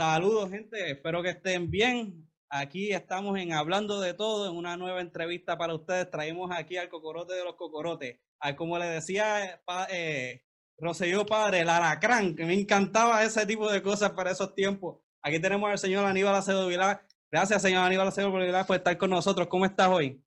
[0.00, 0.92] Saludos, gente.
[0.92, 2.26] Espero que estén bien.
[2.48, 6.10] Aquí estamos en Hablando de Todo, en una nueva entrevista para ustedes.
[6.10, 8.18] Traemos aquí al cocorote de los cocorotes.
[8.56, 9.60] Como le decía
[9.90, 10.42] eh,
[10.78, 15.02] Roselló Padre, el alacrán, que me encantaba ese tipo de cosas para esos tiempos.
[15.20, 17.06] Aquí tenemos al señor Aníbal Acedo Vilar.
[17.30, 19.48] Gracias, señor Aníbal Acedo Vilar, por estar con nosotros.
[19.48, 20.18] ¿Cómo estás hoy?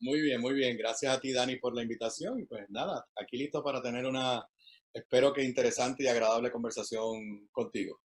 [0.00, 0.74] Muy bien, muy bien.
[0.78, 2.40] Gracias a ti, Dani, por la invitación.
[2.40, 4.48] Y pues nada, aquí listo para tener una,
[4.90, 8.00] espero que interesante y agradable conversación contigo.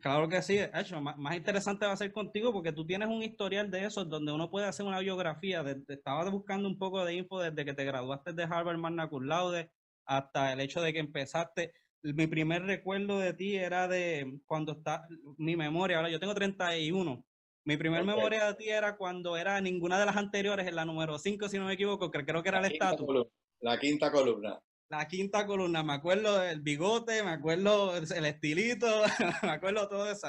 [0.00, 3.70] Claro que sí, hecho, más, interesante va a ser contigo porque tú tienes un historial
[3.70, 5.64] de eso donde uno puede hacer una biografía.
[5.88, 9.70] estaba buscando un poco de info desde que te graduaste de Harvard Magna Cum Laude
[10.04, 11.72] hasta el hecho de que empezaste.
[12.02, 15.06] Mi primer recuerdo de ti era de cuando está
[15.36, 17.24] mi memoria, ahora yo tengo 31,
[17.68, 21.18] mi primer memoria de ti era cuando era ninguna de las anteriores, en la número
[21.18, 23.26] 5, si no me equivoco, que creo que era el estatus.
[23.60, 24.58] La quinta columna.
[24.90, 28.86] La quinta columna, me acuerdo del bigote, me acuerdo el estilito,
[29.42, 30.28] me acuerdo todo eso.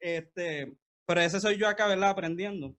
[0.00, 2.10] Este, pero ese soy yo acá, ¿verdad?
[2.10, 2.76] Aprendiendo.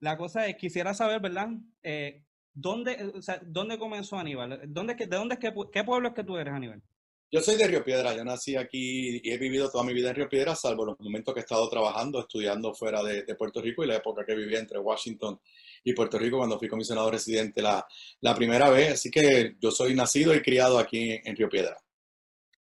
[0.00, 1.48] La cosa es, quisiera saber, ¿verdad?
[1.82, 4.60] Eh, ¿dónde, o sea, ¿Dónde comenzó Aníbal?
[4.68, 6.82] ¿Dónde, ¿De dónde es que, qué pueblo es que tú eres, Aníbal?
[7.30, 10.14] Yo soy de Río Piedra, yo nací aquí y he vivido toda mi vida en
[10.14, 13.86] Río Piedra, salvo los momentos que he estado trabajando, estudiando fuera de, Puerto Rico y
[13.86, 15.38] la época que vivía entre Washington
[15.84, 17.86] y Puerto Rico cuando fui comisionado residente la,
[18.22, 18.94] la primera vez.
[18.94, 21.76] Así que yo soy nacido y criado aquí en, Río Piedra.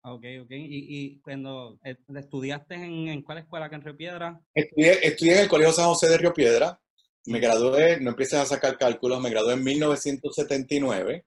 [0.02, 0.50] Ok, ok.
[0.50, 4.42] ¿Y, y cuando eh, estudiaste en, en, cuál escuela acá en Río Piedra?
[4.54, 6.78] Estudié, estudié en el Colegio San José de Río Piedra.
[7.24, 11.24] Me gradué, no empieces a sacar cálculos, me gradué en 1979,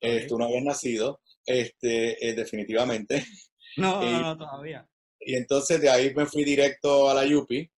[0.00, 0.26] okay.
[0.30, 3.24] una vez nacido este, eh, definitivamente.
[3.76, 4.88] No, no, no, todavía.
[5.18, 7.68] Y entonces de ahí me fui directo a la YUPI,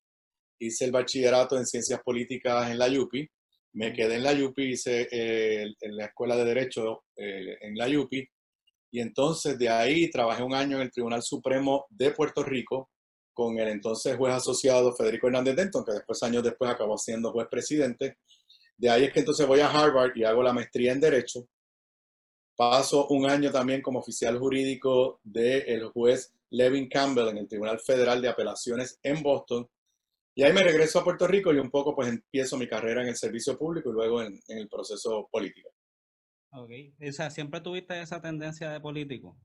[0.58, 3.26] hice el bachillerato en ciencias políticas en la YUPI,
[3.72, 7.88] me quedé en la YUPI, hice eh, en la escuela de Derecho eh, en la
[7.88, 8.28] YUPI,
[8.90, 12.90] y entonces de ahí trabajé un año en el Tribunal Supremo de Puerto Rico
[13.32, 17.48] con el entonces juez asociado Federico Hernández Denton, que después, años después, acabó siendo juez
[17.50, 18.18] presidente.
[18.76, 21.48] De ahí es que entonces voy a Harvard y hago la maestría en Derecho
[22.56, 28.22] Paso un año también como oficial jurídico del juez Levin Campbell en el Tribunal Federal
[28.22, 29.68] de Apelaciones en Boston.
[30.34, 33.08] Y ahí me regreso a Puerto Rico y un poco pues empiezo mi carrera en
[33.08, 35.70] el servicio público y luego en, el proceso político.
[36.52, 36.70] Ok,
[37.06, 39.36] o sea, ¿siempre tuviste esa tendencia de político?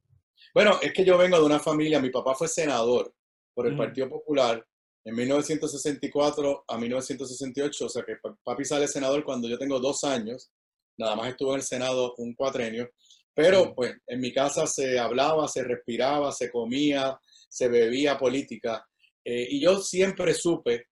[0.53, 3.13] Bueno, es que yo vengo de una familia, mi papá fue senador
[3.53, 4.65] por el Partido Popular
[5.03, 10.51] en 1964 a 1968, o sea que papi sale senador cuando yo tengo dos años
[10.97, 12.89] nada más estuvo en el Senado un cuatrenio,
[13.33, 17.19] pero pues en mi casa se hablaba, se respiraba, se comía,
[17.49, 18.85] se bebía política.
[19.23, 20.87] Eh, y yo siempre supe,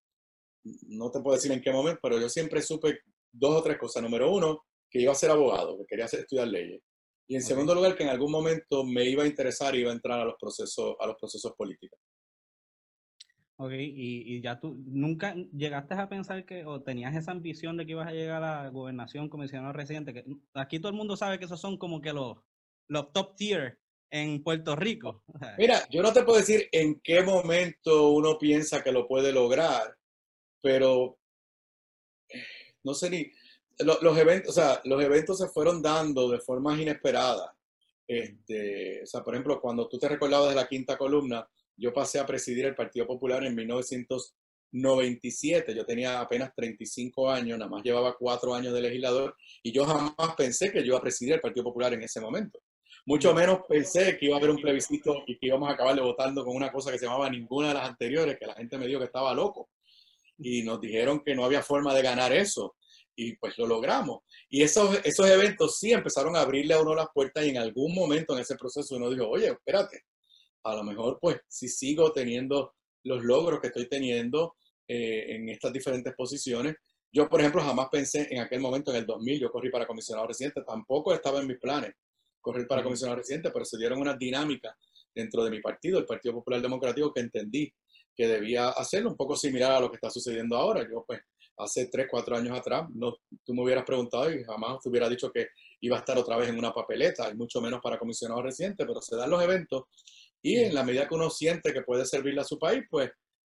[0.88, 3.00] no te puedo decir en qué momento, pero yo siempre supe
[3.32, 4.04] dos o tres cosas.
[4.04, 6.82] Número uno, que iba a ser abogado, que quería hacer, estudiar leyes.
[7.28, 9.94] Y en segundo lugar, que en algún momento me iba a interesar y iba a
[9.94, 11.99] entrar a los procesos, a los procesos políticos.
[13.62, 17.86] Ok, y, y, ya tú nunca llegaste a pensar que, o tenías esa ambición de
[17.86, 21.40] que ibas a llegar a la gobernación, comisionado residente, que aquí todo el mundo sabe
[21.40, 22.38] que esos son como que los,
[22.88, 23.78] los top tier
[24.12, 25.26] en Puerto Rico.
[25.58, 29.94] Mira, yo no te puedo decir en qué momento uno piensa que lo puede lograr,
[30.62, 31.20] pero
[32.84, 33.30] no sé ni,
[33.80, 37.52] los, eventos, o sea, los eventos se fueron dando de formas inesperadas.
[38.08, 41.46] Este, o sea, por ejemplo, cuando tú te recordabas de la quinta columna,
[41.80, 45.74] yo pasé a presidir el Partido Popular en 1997.
[45.74, 50.36] Yo tenía apenas 35 años, nada más llevaba cuatro años de legislador y yo jamás
[50.38, 52.60] pensé que yo iba a presidir el Partido Popular en ese momento.
[53.06, 56.44] Mucho menos pensé que iba a haber un plebiscito y que íbamos a acabarle votando
[56.44, 59.00] con una cosa que se llamaba ninguna de las anteriores, que la gente me dijo
[59.00, 59.70] que estaba loco.
[60.38, 62.76] Y nos dijeron que no había forma de ganar eso.
[63.16, 64.20] Y pues lo logramos.
[64.50, 67.94] Y esos, esos eventos sí empezaron a abrirle a uno las puertas y en algún
[67.94, 70.04] momento en ese proceso uno dijo, oye, espérate,
[70.72, 74.56] a lo mejor pues si sigo teniendo los logros que estoy teniendo
[74.88, 76.76] eh, en estas diferentes posiciones.
[77.12, 80.28] Yo, por ejemplo, jamás pensé en aquel momento, en el 2000, yo corrí para comisionado
[80.28, 81.94] residente, tampoco estaba en mis planes
[82.42, 84.76] correr para comisionado residente, pero se dieron una dinámica
[85.14, 87.74] dentro de mi partido, el Partido Popular Democrático, que entendí
[88.16, 90.88] que debía hacerlo un poco similar a lo que está sucediendo ahora.
[90.90, 91.22] Yo, pues,
[91.58, 95.32] hace 3, 4 años atrás, no, tú me hubieras preguntado y jamás te hubiera dicho
[95.32, 95.48] que
[95.82, 99.02] iba a estar otra vez en una papeleta, y mucho menos para comisionado residente, pero
[99.02, 99.84] se dan los eventos
[100.42, 103.12] y en la medida que uno siente que puede servirle a su país, pues,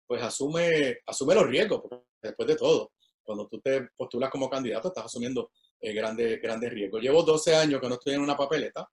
[0.07, 2.93] pues asume, asume los riesgos, porque después de todo,
[3.23, 5.51] cuando tú te postulas como candidato, estás asumiendo
[5.81, 7.03] eh, grandes, grandes riesgos.
[7.03, 8.89] Llevo 12 años que no estoy en una papeleta.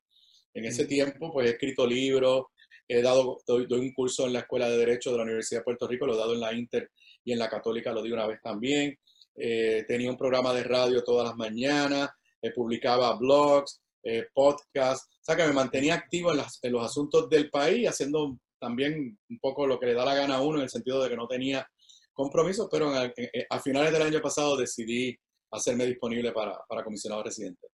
[0.54, 2.46] En ese tiempo, pues he escrito libros,
[2.88, 5.88] he dado, doy, un curso en la Escuela de Derecho de la Universidad de Puerto
[5.88, 6.92] Rico, lo he dado en la Inter
[7.24, 8.98] y en la Católica lo di una vez también.
[9.36, 12.10] Eh, tenía un programa de radio todas las mañanas,
[12.42, 17.50] eh, publicaba blogs, eh, podcast, o sea que me mantenía activo en, los asuntos del
[17.50, 20.70] país, haciendo también un poco lo que le da la gana a uno en el
[20.70, 21.68] sentido de que no tenía
[22.14, 25.18] compromiso, pero a finales del año pasado decidí
[25.52, 27.68] hacerme disponible para, para comisionado residente.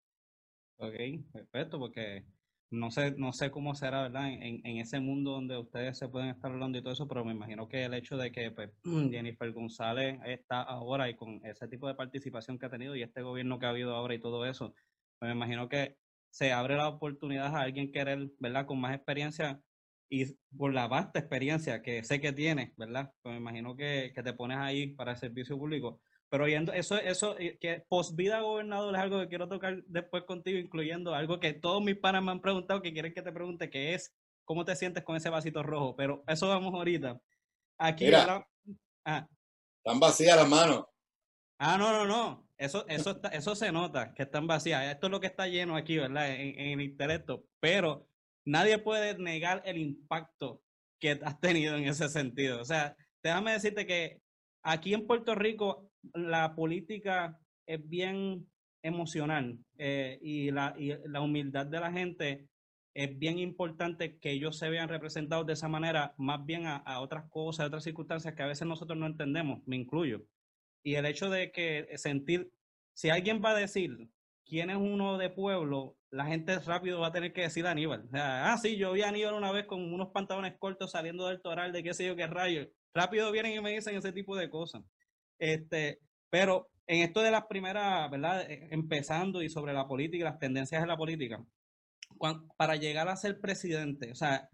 [0.78, 0.96] Ok,
[1.34, 2.24] perfecto, porque
[2.70, 4.30] no sé, no sé cómo será, ¿verdad?
[4.30, 7.32] En, en, ese mundo donde ustedes se pueden estar hablando y todo eso, pero me
[7.32, 8.72] imagino que el hecho de que pues,
[9.12, 13.22] Jennifer González está ahora y con ese tipo de participación que ha tenido y este
[13.22, 14.74] gobierno que ha habido ahora y todo eso,
[15.20, 15.98] pues me imagino que
[16.30, 18.66] se abre la oportunidad a alguien querer, ¿verdad?
[18.66, 19.62] Con más experiencia
[20.10, 20.26] y
[20.58, 23.12] por la vasta experiencia que sé que tienes, ¿verdad?
[23.22, 26.98] Pues me imagino que, que te pones ahí para el servicio público pero yendo, eso,
[26.98, 31.40] eso, eh, que post vida gobernador es algo que quiero tocar después contigo, incluyendo algo
[31.40, 34.14] que todos mis panas me han preguntado, que quieren que te pregunte, que es,
[34.44, 35.96] ¿cómo te sientes con ese vasito rojo?
[35.96, 37.20] Pero eso vamos ahorita.
[37.78, 38.46] Aquí, Mira,
[39.06, 39.28] ah.
[39.78, 40.86] están vacías las manos.
[41.60, 42.47] Ah, no, no, no.
[42.58, 44.92] Eso, eso, está, eso se nota, que están vacías.
[44.92, 46.34] Esto es lo que está lleno aquí, ¿verdad?
[46.34, 47.46] En, en el intelecto.
[47.60, 48.08] Pero
[48.46, 50.62] nadie puede negar el impacto
[51.00, 52.62] que has tenido en ese sentido.
[52.62, 54.22] O sea, déjame decirte que
[54.64, 58.48] aquí en Puerto Rico la política es bien
[58.84, 62.48] emocional eh, y, la, y la humildad de la gente
[62.94, 67.02] es bien importante que ellos se vean representados de esa manera, más bien a, a,
[67.02, 70.24] otras cosas, a otras circunstancias que a veces nosotros no entendemos, me incluyo.
[70.88, 72.50] Y el hecho de que sentir,
[72.94, 74.10] si alguien va a decir
[74.46, 78.06] quién es uno de pueblo, la gente rápido va a tener que decir Aníbal.
[78.06, 81.28] O sea, ah, sí, yo vi a Aníbal una vez con unos pantalones cortos saliendo
[81.28, 82.70] del toral de qué sé yo qué rayo.
[82.94, 84.82] Rápido vienen y me dicen ese tipo de cosas.
[85.38, 86.00] Este,
[86.30, 88.50] pero en esto de las primeras, ¿verdad?
[88.50, 91.44] Eh, empezando y sobre la política, las tendencias de la política,
[92.56, 94.48] para llegar a ser presidente, o sea,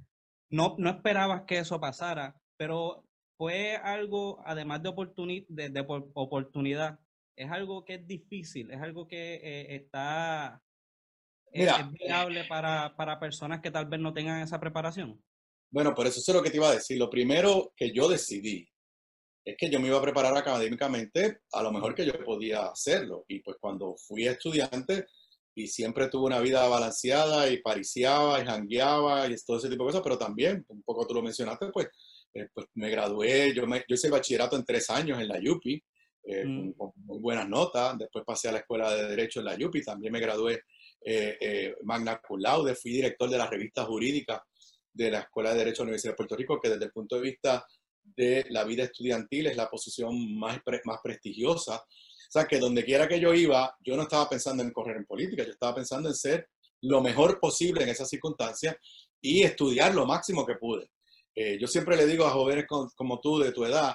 [0.50, 3.03] no, no esperabas que eso pasara, pero
[3.38, 7.00] fue algo, además de, de, oportunidad,
[7.36, 10.62] es algo que es difícil, es algo que eh, está
[11.52, 15.22] es, viable para, para personas que tal vez no tengan esa preparación.
[15.72, 16.98] Bueno, por eso es lo que te iba a decir.
[16.98, 18.68] Lo primero que yo decidí
[19.44, 23.26] es que yo me iba a preparar académicamente a lo mejor que yo podía hacerlo.
[23.28, 25.08] Y pues cuando fui estudiante
[25.56, 29.90] y siempre tuve una vida balanceada y pariciaba y jangueaba y todo ese tipo de
[29.90, 31.90] cosas, pero también, un poco tú lo mencionaste, pues,
[32.34, 35.40] eh, pues me gradué, yo, me, yo hice el bachillerato en tres años en la
[35.40, 35.84] UPI,
[36.26, 36.74] eh, mm.
[36.74, 40.14] con, muy buenas notas, después pasé a la Escuela de Derecho en la UPI, también
[40.14, 40.62] me gradué
[41.06, 44.44] eh, magna cum laude, fui director de la revista jurídica
[44.94, 47.16] de la Escuela de Derecho de la Universidad de Puerto Rico, que desde el punto
[47.16, 47.66] de vista
[48.04, 51.78] de la vida estudiantil, es la posición más, más prestigiosa.
[51.78, 55.06] O sea, que donde quiera que yo iba, yo no estaba pensando en correr en
[55.06, 56.50] política, yo estaba pensando en ser
[56.82, 58.76] lo mejor posible en esas circunstancias
[59.22, 60.90] y estudiar lo máximo que pude.
[61.36, 63.94] Eh, yo siempre le digo a jóvenes como tú, de tu edad,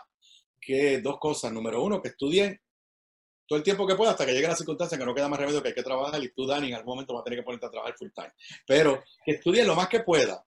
[0.61, 1.53] que dos cosas.
[1.53, 2.61] Número uno, que estudien
[3.47, 5.63] todo el tiempo que pueda hasta que llegue la circunstancia que no queda más remedio
[5.63, 7.67] que hay que trabajar y tú, Dani, en algún momento vas a tener que ponerte
[7.67, 8.33] a trabajar full time.
[8.67, 10.45] Pero que estudien lo más que pueda.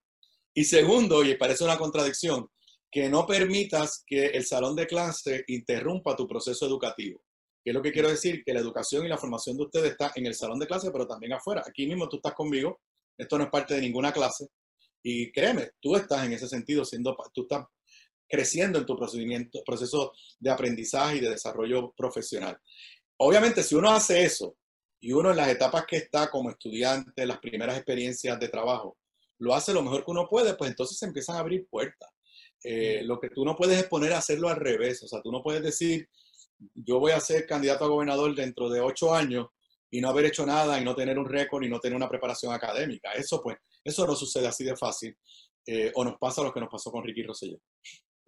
[0.53, 2.47] Y segundo, y parece una contradicción,
[2.91, 7.23] que no permitas que el salón de clase interrumpa tu proceso educativo.
[7.63, 8.43] ¿Qué es lo que quiero decir?
[8.43, 11.07] Que la educación y la formación de ustedes está en el salón de clase, pero
[11.07, 11.63] también afuera.
[11.65, 12.81] Aquí mismo tú estás conmigo,
[13.17, 14.47] esto no es parte de ninguna clase.
[15.03, 17.65] Y créeme, tú estás en ese sentido, siendo, tú estás
[18.27, 22.57] creciendo en tu procedimiento, proceso de aprendizaje y de desarrollo profesional.
[23.17, 24.55] Obviamente, si uno hace eso
[24.99, 28.97] y uno en las etapas que está como estudiante, las primeras experiencias de trabajo,
[29.39, 32.09] lo hace lo mejor que uno puede, pues entonces se empiezan a abrir puertas.
[32.63, 35.01] Eh, lo que tú no puedes es poner a hacerlo al revés.
[35.03, 36.07] O sea, tú no puedes decir,
[36.75, 39.47] yo voy a ser candidato a gobernador dentro de ocho años
[39.89, 42.53] y no haber hecho nada y no tener un récord y no tener una preparación
[42.53, 43.11] académica.
[43.13, 45.17] Eso, pues, eso no sucede así de fácil.
[45.65, 47.57] Eh, o nos pasa lo que nos pasó con Ricky Rosselló.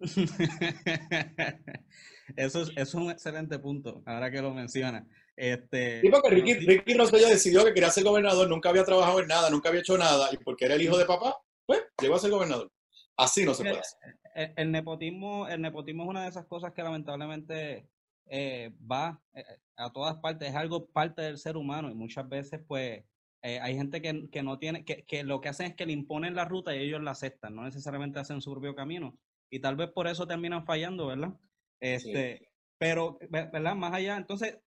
[2.36, 5.06] eso, es, es, un excelente punto, ahora que lo menciona.
[5.36, 9.26] Este, sí, porque Ricky, Ricky Rosselló decidió que quería ser gobernador, nunca había trabajado en
[9.28, 12.20] nada, nunca había hecho nada, y porque era el hijo de papá, pues llegó a
[12.20, 12.70] ser gobernador.
[13.16, 13.98] Así no se puede hacer
[14.34, 17.88] el, nepotismo, el nepotismo es una de esas cosas que lamentablemente
[18.26, 19.44] eh, va eh,
[19.76, 23.04] a todas partes, es algo parte del ser humano y muchas veces pues
[23.44, 25.92] eh, hay gente que, que no tiene, que, que, lo que hacen es que le
[25.92, 29.16] imponen la ruta y ellos la aceptan, no necesariamente hacen su propio camino
[29.50, 31.34] y tal vez por eso terminan fallando, ¿verdad?
[31.80, 32.48] Este,
[32.78, 33.76] Pero, ¿verdad?
[33.76, 34.58] Más allá, entonces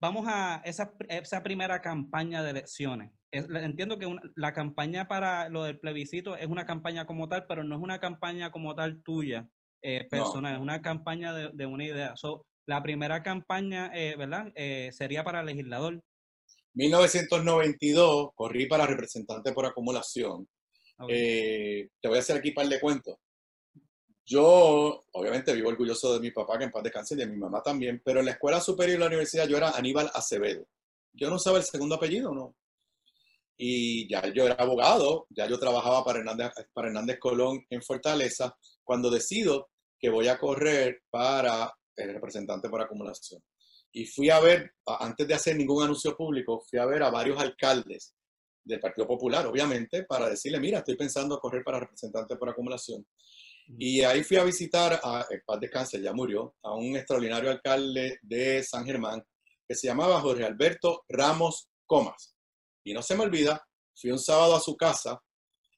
[0.00, 5.78] vamos a esa, esa primera campaña de elecciones entiendo que la campaña para lo del
[5.78, 9.48] plebiscito es una campaña como tal, pero no es una campaña como tal tuya,
[9.82, 12.14] eh, personal, es una campaña de, una idea.
[12.66, 14.52] la primera campaña, eh, ¿verdad?
[14.54, 16.02] Eh, sería para legislador.
[16.76, 20.48] 1992 corrí para representante por acumulación.
[21.08, 23.16] te voy a hacer aquí un par de cuentos.
[24.24, 27.62] Yo, obviamente, vivo orgulloso de mi papá, que en paz descanse, y de mi mamá
[27.62, 30.66] también, pero en la escuela superior y la universidad yo era Aníbal Acevedo.
[31.12, 32.56] Yo no sabía el segundo apellido, ¿no?
[33.56, 38.56] y ya yo era abogado, ya yo trabajaba para Hernández, para Hernández Colón en Fortaleza,
[38.84, 43.42] cuando decido que voy a correr para el representante por acumulación.
[43.96, 47.40] Y fui a ver, antes de hacer ningún anuncio público, fui a ver a varios
[47.40, 48.14] alcaldes
[48.62, 53.06] del Partido Popular, obviamente, para decirle, mira, estoy pensando correr para representante por acumulación.
[53.78, 58.18] Y ahí fui a visitar, a, el paz cáncer ya murió, a un extraordinario alcalde
[58.20, 59.24] de San Germán
[59.66, 62.36] que se llamaba Jorge Alberto Ramos Comas.
[62.84, 63.66] Y no se me olvida,
[63.98, 65.22] fui un sábado a su casa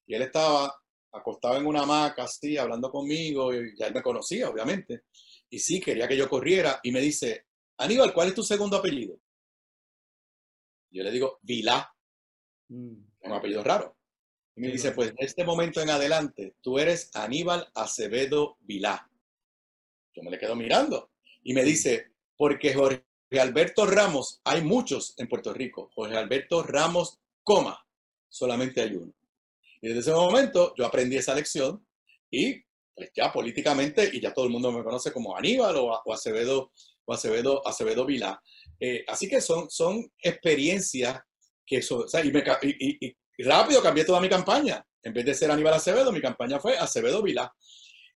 [0.05, 0.75] y él estaba
[1.13, 5.03] acostado en una hamaca así, hablando conmigo, y ya él me conocía, obviamente.
[5.49, 7.45] Y sí, quería que yo corriera y me dice,
[7.79, 9.17] Aníbal, ¿cuál es tu segundo apellido?
[10.91, 11.93] Yo le digo, Vilá.
[12.67, 13.03] Mm.
[13.21, 13.97] Un apellido raro.
[14.55, 19.09] Y me dice, pues de este momento en adelante, tú eres Aníbal Acevedo Vilá.
[20.13, 21.11] Yo me le quedo mirando
[21.43, 23.03] y me dice, porque Jorge
[23.39, 25.89] Alberto Ramos, hay muchos en Puerto Rico.
[25.95, 27.85] Jorge Alberto Ramos, coma,
[28.27, 29.13] solamente hay uno.
[29.81, 31.85] Y desde ese momento yo aprendí esa lección
[32.29, 32.61] y
[32.99, 36.73] pues ya políticamente, y ya todo el mundo me conoce como Aníbal o, Acevedo,
[37.09, 38.39] o Acevedo, Acevedo Vilá.
[38.79, 41.19] Eh, así que son, son experiencias
[41.65, 44.85] que son, y, rápido cambié toda mi campaña.
[45.01, 47.51] En vez de ser Aníbal Acevedo, mi campaña fue Acevedo Vilá.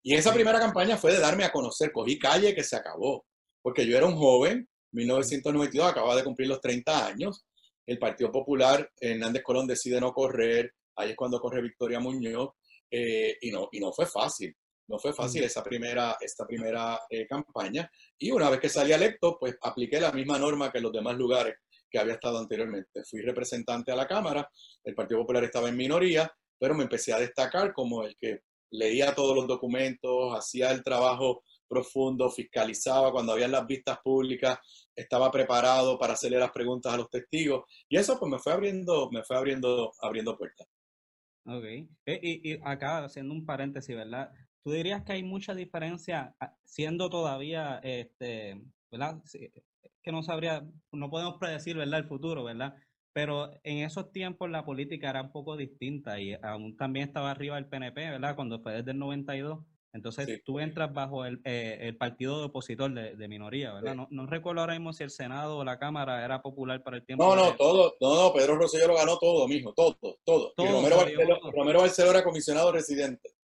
[0.03, 3.25] Y esa primera campaña fue de darme a conocer, cogí calle que se acabó,
[3.63, 7.47] porque yo era un joven 1992 acaba de cumplir los 30 años.
[7.87, 10.75] El Partido Popular, Hernández Colón decide no correr.
[10.97, 12.51] Ahí es cuando corre Victoria Muñoz.
[12.91, 14.55] Eh, y, no, y no fue fácil.
[14.89, 17.91] No fue fácil esa primera, esta primera eh, campaña.
[18.19, 21.17] Y una vez que salí electo, pues apliqué la misma norma que en los demás
[21.17, 21.55] lugares
[21.91, 23.05] que había estado anteriormente.
[23.05, 24.51] Fui representante a la Cámara,
[24.83, 29.15] el Partido Popular estaba en minoría, pero me empecé a destacar como el que leía
[29.15, 34.59] todos los documentos, hacía el trabajo profundo, fiscalizaba cuando había las vistas públicas,
[34.95, 39.11] estaba preparado para hacerle las preguntas a los testigos y eso pues me fue abriendo,
[39.11, 40.67] me fue abriendo, abriendo puertas.
[41.45, 41.65] Ok,
[42.07, 44.31] eh, y, acá haciendo un paréntesis, ¿verdad?
[44.65, 49.21] ¿Tú dirías que hay mucha diferencia ah, siendo todavía, este, ¿verdad?
[50.03, 52.01] Que no sabría, no podemos predecir, ¿verdad?
[52.01, 52.75] El futuro, ¿verdad?
[53.13, 57.59] Pero en esos tiempos la política era un poco distinta y aún también estaba arriba
[57.59, 58.37] el PNP, ¿verdad?
[58.37, 59.65] Cuando fue desde el 92.
[59.95, 63.95] Entonces tú entras bajo el, eh, el partido de opositor de, minoría, ¿verdad?
[63.95, 67.05] No, no, recuerdo ahora mismo si el Senado o la Cámara era popular para el
[67.05, 67.23] tiempo.
[67.23, 70.55] No, no, todo, no, no, Pedro Rosselló lo ganó todo, mijo, todo, todo.
[70.57, 73.35] y Romero, Barceló, Romero Barceló era comisionado residente.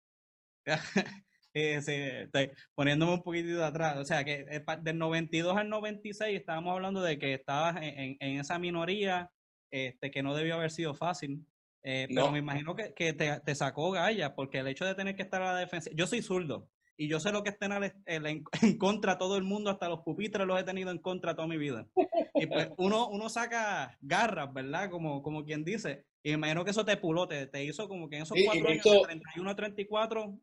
[1.54, 3.96] sí, estoy poniéndome un poquitito atrás.
[3.98, 8.40] O sea, que eh, del 92 al 96 estábamos hablando de que estabas en, en,
[8.40, 9.30] esa minoría
[9.70, 11.44] este, que no debió haber sido fácil.
[11.82, 15.16] Eh, pero me imagino que, que te, te, sacó Gaya, porque el hecho de tener
[15.16, 15.90] que estar a la defensa.
[15.94, 16.68] Yo soy zurdo
[17.00, 18.44] y yo sé lo que es tener en,
[18.76, 21.86] contra todo el mundo, hasta los pupitres los he tenido en contra toda mi vida.
[22.34, 24.90] Y pues uno, uno saca garras, ¿verdad?
[24.90, 26.04] Como, como quien dice.
[26.24, 28.68] Y me imagino que eso te puló, te, te hizo como que en esos cuatro
[28.68, 30.38] años, de 31 a 34,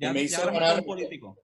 [0.00, 1.38] ya, me hizo ganar, político.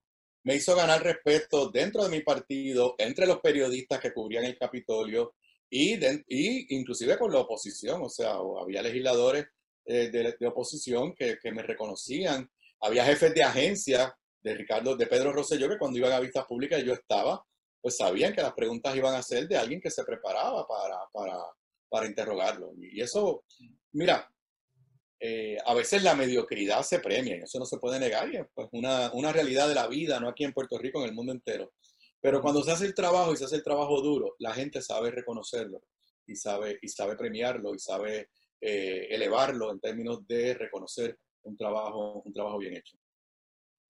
[0.44, 5.34] Me hizo ganar respeto dentro de mi partido, entre los periodistas que cubrían el Capitolio,
[5.68, 5.94] y,
[6.28, 9.46] y inclusive con la oposición, o sea, había legisladores
[9.84, 15.32] eh, de, oposición que, que, me reconocían, había jefes de agencia de Ricardo, de Pedro
[15.32, 17.44] Rosselló, que cuando iban a vistas públicas yo estaba,
[17.80, 21.38] pues sabían que las preguntas iban a ser de alguien que se preparaba para, para,
[21.88, 22.72] para interrogarlo.
[22.78, 23.44] Y eso,
[23.92, 24.28] mira,
[25.20, 28.46] eh, a veces la mediocridad se premia, y eso no se puede negar, y es
[28.54, 31.32] pues una, una realidad de la vida, no aquí en Puerto Rico, en el mundo
[31.32, 31.72] entero.
[32.20, 35.10] Pero cuando se hace el trabajo y se hace el trabajo duro, la gente sabe
[35.10, 35.82] reconocerlo
[36.26, 38.30] y sabe, y sabe premiarlo y sabe
[38.60, 42.96] eh, elevarlo en términos de reconocer un trabajo, un trabajo bien hecho.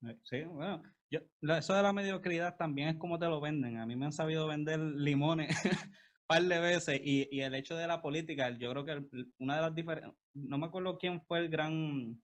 [0.07, 1.21] Eh, sí, bueno, yo,
[1.57, 3.77] eso de la mediocridad también es como te lo venden.
[3.77, 5.49] A mí me han sabido vender limones
[6.27, 9.05] par de veces y, el hecho de la política, yo creo que
[9.39, 12.21] una de las diferencias, no me acuerdo quién fue el gran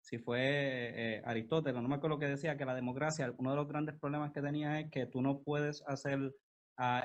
[0.00, 3.66] si fue eh, Aristóteles, no me acuerdo que decía, que la democracia, uno de los
[3.66, 6.32] grandes problemas que tenía es que tú no puedes hacer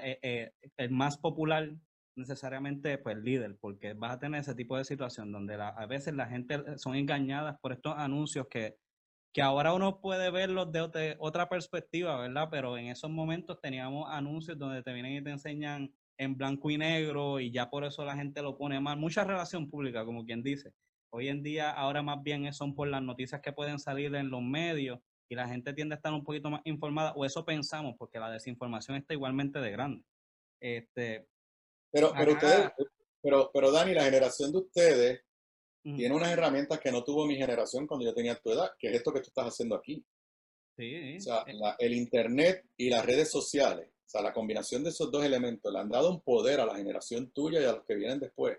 [0.03, 1.71] eh, eh, el más popular
[2.15, 6.27] necesariamente pues líder, porque vas a tener ese tipo de situación donde a veces la
[6.27, 8.77] gente son engañadas por estos anuncios que,
[9.33, 12.49] que ahora uno puede verlos de, otra perspectiva, ¿verdad?
[12.51, 16.77] Pero en esos momentos teníamos anuncios donde te vienen y te enseñan en blanco y
[16.77, 18.95] negro y ya por eso la gente lo pone mal.
[18.97, 20.71] Mucha relación pública, como quien dice.
[21.09, 24.43] Hoy en día, ahora más bien son por las noticias que pueden salir en los
[24.43, 28.19] medios y la gente tiende a estar un poquito más informada, o eso pensamos, porque
[28.19, 30.03] la desinformación está igualmente de grande.
[30.59, 31.27] Este,
[31.91, 32.71] pero, pero ustedes,
[33.21, 35.21] pero, pero Dani, la generación de ustedes
[35.81, 38.93] tiene unas herramientas que no tuvo mi generación cuando yo tenía tu edad, que es
[38.93, 40.05] esto que tú estás haciendo aquí.
[40.77, 41.17] Sí.
[41.17, 41.53] O sea, eh.
[41.79, 45.79] el Internet y las redes sociales, o sea, la combinación de esos dos elementos le
[45.79, 48.57] han dado un poder a la generación tuya y a los que vienen después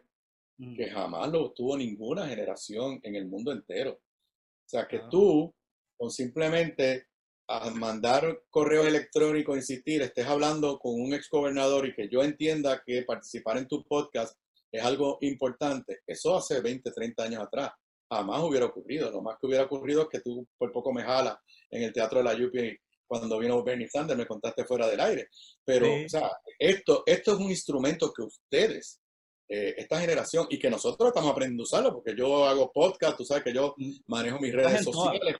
[0.56, 0.76] mm.
[0.76, 3.92] que jamás lo tuvo ninguna generación en el mundo entero.
[3.92, 5.10] O sea, que Claro.
[5.10, 5.54] tú,
[5.98, 7.08] con simplemente
[7.48, 13.02] a mandar correo electrónico, insistir, estés hablando con un exgobernador y que yo entienda que
[13.02, 14.34] participar en tu podcast
[14.72, 16.00] es algo importante.
[16.06, 17.72] Eso hace 20, 30 años atrás
[18.10, 19.10] jamás hubiera ocurrido.
[19.10, 21.36] Lo más que hubiera ocurrido es que tú por poco me jalas
[21.68, 22.74] en el teatro de la UPI
[23.12, 25.28] cuando vino Bernie Sanders, me contaste fuera del aire.
[25.64, 26.04] Pero, Sí.
[26.06, 29.00] o sea, esto, esto es un instrumento que ustedes,
[29.48, 33.24] eh, esta generación, y que nosotros estamos aprendiendo a usarlo, porque yo hago podcast, tú
[33.26, 33.74] sabes que yo
[34.06, 35.36] manejo mis redes sociales,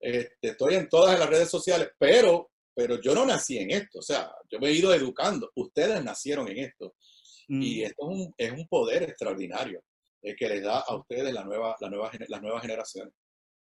[0.00, 4.02] este, estoy en todas las redes sociales, pero, pero yo no nací en esto, o
[4.02, 6.96] sea, yo me he ido educando, ustedes nacieron en esto,
[7.46, 9.84] y Mm, esto es un, es un poder extraordinario
[10.22, 13.14] eh, que les da a ustedes la nueva, la nueva, las nuevas generaciones.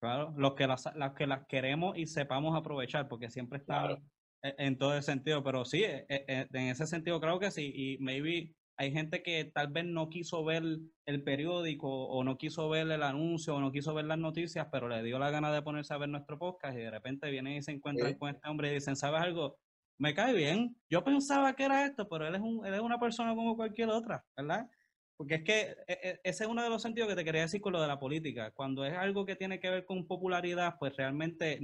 [0.02, 4.02] Claro, los que las, las que las queremos y sepamos aprovechar, porque siempre están Claro.
[4.42, 7.70] en, en todo el sentido, pero sí, eh, eh, en ese sentido creo que sí,
[7.72, 10.64] y maybe hay gente que tal vez no quiso ver
[11.06, 14.88] el periódico o no quiso ver el anuncio o no quiso ver las noticias, pero
[14.88, 17.62] le dio la gana de ponerse a ver nuestro podcast y de repente vienen y
[17.62, 18.18] se encuentran Sí.
[18.18, 19.60] con este hombre y dicen, ¿sabes algo?
[19.98, 22.98] Me cae bien, yo pensaba que era esto, pero él es, un, él es una
[22.98, 24.68] persona como cualquier otra, ¿verdad?
[25.22, 27.60] Porque es que e- e- ese es uno de los sentidos que te quería decir
[27.60, 28.50] con lo de la política.
[28.50, 31.60] Cuando es algo que tiene que ver con popularidad, pues realmente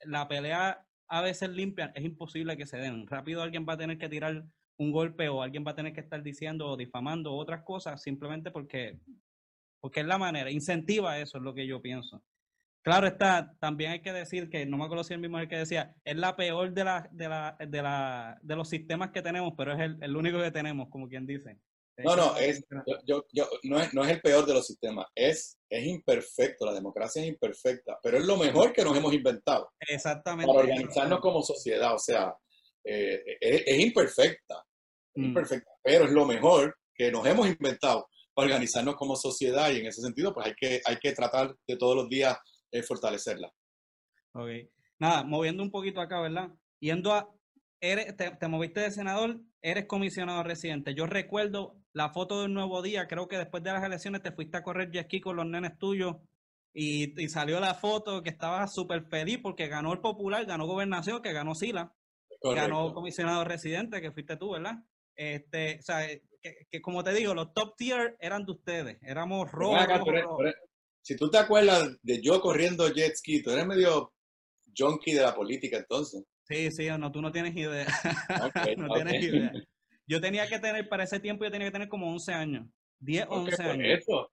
[0.00, 3.06] la pelea a veces limpia es imposible que se den.
[3.06, 4.42] Rápido alguien va a tener que tirar
[4.76, 8.50] un golpe o alguien va a tener que estar diciendo o difamando otras cosas simplemente
[8.50, 8.98] porque,
[9.78, 12.24] porque es la manera, incentiva eso, es lo que yo pienso.
[12.82, 15.58] Claro está, también hay que decir que, no me acuerdo si el mismo el que
[15.58, 19.54] decía, es la peor de, la, de, la, de, la, de los sistemas que tenemos,
[19.56, 21.60] pero es el, el único que tenemos, como quien dice.
[22.04, 22.64] No, no, es,
[23.04, 26.74] yo, yo, no, es, no es el peor de los sistemas, es, es imperfecto, la
[26.74, 30.46] democracia es imperfecta, pero es lo mejor que nos hemos inventado Exactamente.
[30.46, 32.34] para organizarnos como sociedad, o sea,
[32.84, 34.64] eh, es, es imperfecta,
[35.18, 35.24] Mm.
[35.24, 39.86] imperfecta, pero es lo mejor que nos hemos inventado para organizarnos como sociedad y en
[39.86, 42.38] ese sentido pues hay que, hay que tratar de todos los días
[42.70, 43.52] eh, fortalecerla.
[44.32, 44.48] Ok.
[45.00, 46.50] Nada, moviendo un poquito acá, ¿verdad?
[46.80, 47.28] Yendo a,
[47.80, 50.94] eres, te, te moviste de senador, eres comisionado residente.
[50.94, 54.56] Yo recuerdo la foto del nuevo día, creo que después de las elecciones te fuiste
[54.56, 56.16] a correr jet ski con los nenes tuyos
[56.72, 61.22] y, y salió la foto que estabas súper feliz porque ganó el popular, ganó gobernación,
[61.22, 61.92] que ganó Sila,
[62.42, 64.76] ganó comisionado residente, que fuiste tú, ¿verdad?
[65.16, 66.06] Este, o sea,
[66.40, 69.86] que, que como te digo, los top tier eran de ustedes, éramos rojos,
[71.02, 74.12] si tú te acuerdas de yo corriendo jet ski, tú eres medio
[74.76, 76.22] junkie de la política entonces.
[76.48, 77.86] Sí, sí, no, tú no tienes idea.
[78.78, 78.94] No ok.
[78.94, 79.52] tienes idea.
[80.06, 82.66] Yo tenía que tener, para ese tiempo yo tenía que tener como 11 años.
[82.98, 83.98] 10, Ok, 11 por años.
[84.00, 84.30] eso.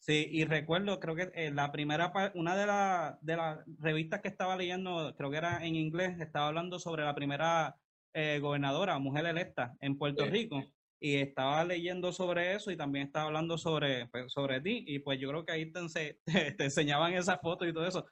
[0.00, 4.28] Sí, y recuerdo, creo que eh, la primera, una de, la- de las revistas que
[4.28, 7.76] estaba leyendo, creo que era en inglés, estaba hablando sobre la primera
[8.14, 10.62] eh, gobernadora, mujer electa en Puerto Sí, Rico.
[11.00, 14.84] Y estaba leyendo sobre eso y también estaba hablando sobre, pues, sobre ti.
[14.86, 17.86] Y pues yo creo que ahí te, ense- te, te enseñaban esa foto y todo
[17.86, 18.06] eso.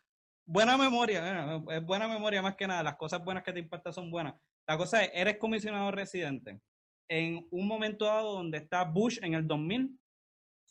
[0.47, 2.83] Buena memoria, eh, es buena memoria más que nada.
[2.83, 4.35] Las cosas buenas que te impactan son buenas.
[4.69, 6.61] La cosa es, eres comisionado residente
[7.09, 9.99] en un momento dado donde está Bush en el 2000,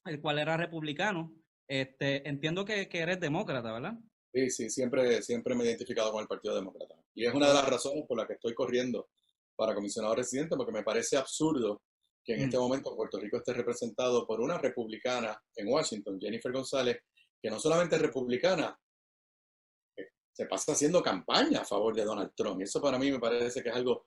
[0.05, 1.33] el cual era republicano.
[1.67, 3.93] Este, entiendo que, que eres demócrata, ¿verdad?
[4.33, 6.95] Sí, sí, siempre, siempre me he identificado con el Partido Demócrata.
[7.13, 9.09] Y es una de las razones por las que estoy corriendo
[9.55, 11.81] para comisionado residente, porque me parece absurdo
[12.23, 12.43] que en Mm.
[12.43, 16.97] este momento Puerto Rico esté representado por una republicana en Washington, Jennifer González,
[17.41, 18.77] que no solamente es republicana,
[20.36, 22.60] se pasa haciendo campaña a favor de Donald Trump.
[22.60, 24.06] Y eso para mí me parece que es algo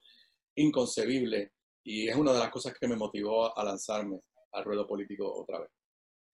[0.57, 4.21] inconcebible y es una de las cosas que me motivó a lanzarme
[4.53, 5.71] al ruedo político otra vez.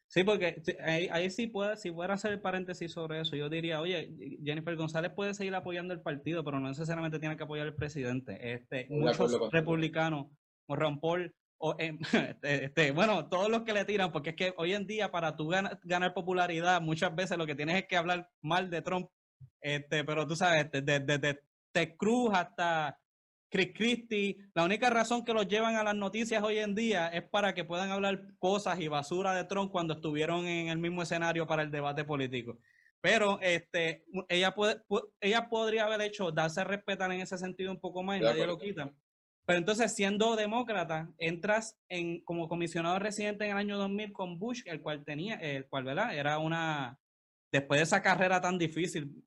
[0.09, 3.81] Sí, porque ahí, ahí sí puede, si pudiera hacer el paréntesis sobre eso, yo diría,
[3.81, 7.75] oye, Jennifer González puede seguir apoyando el partido, pero no necesariamente tiene que apoyar al
[7.75, 8.53] presidente.
[8.53, 10.27] Este, muchos republicanos,
[10.67, 11.99] o Ron Paul, o, em,
[12.37, 15.37] este, este, bueno, todos los que le tiran, porque es que hoy en día para
[15.37, 19.09] tú ganar, ganar popularidad, muchas veces lo que tienes es que hablar mal de Trump,
[19.61, 21.41] este, pero tú sabes, desde de, de,
[21.73, 22.99] Ted Cruz hasta
[23.51, 27.23] Chris Christie, la única razón que los llevan a las noticias hoy en día es
[27.23, 31.47] para que puedan hablar cosas y basura de Trump cuando estuvieron en el mismo escenario
[31.47, 32.59] para el debate político.
[33.01, 34.83] Pero este, ella, puede,
[35.21, 38.47] ella podría haber hecho darse a respetar en ese sentido un poco más y nadie
[38.47, 38.93] lo quita.
[39.47, 44.63] Pero entonces, siendo demócrata, entras en, como comisionado residente en el año 2000 con Bush,
[44.65, 46.17] el cual tenía, el cual, ¿verdad?
[46.17, 46.99] Era una,
[47.53, 49.23] después de esa carrera tan difícil,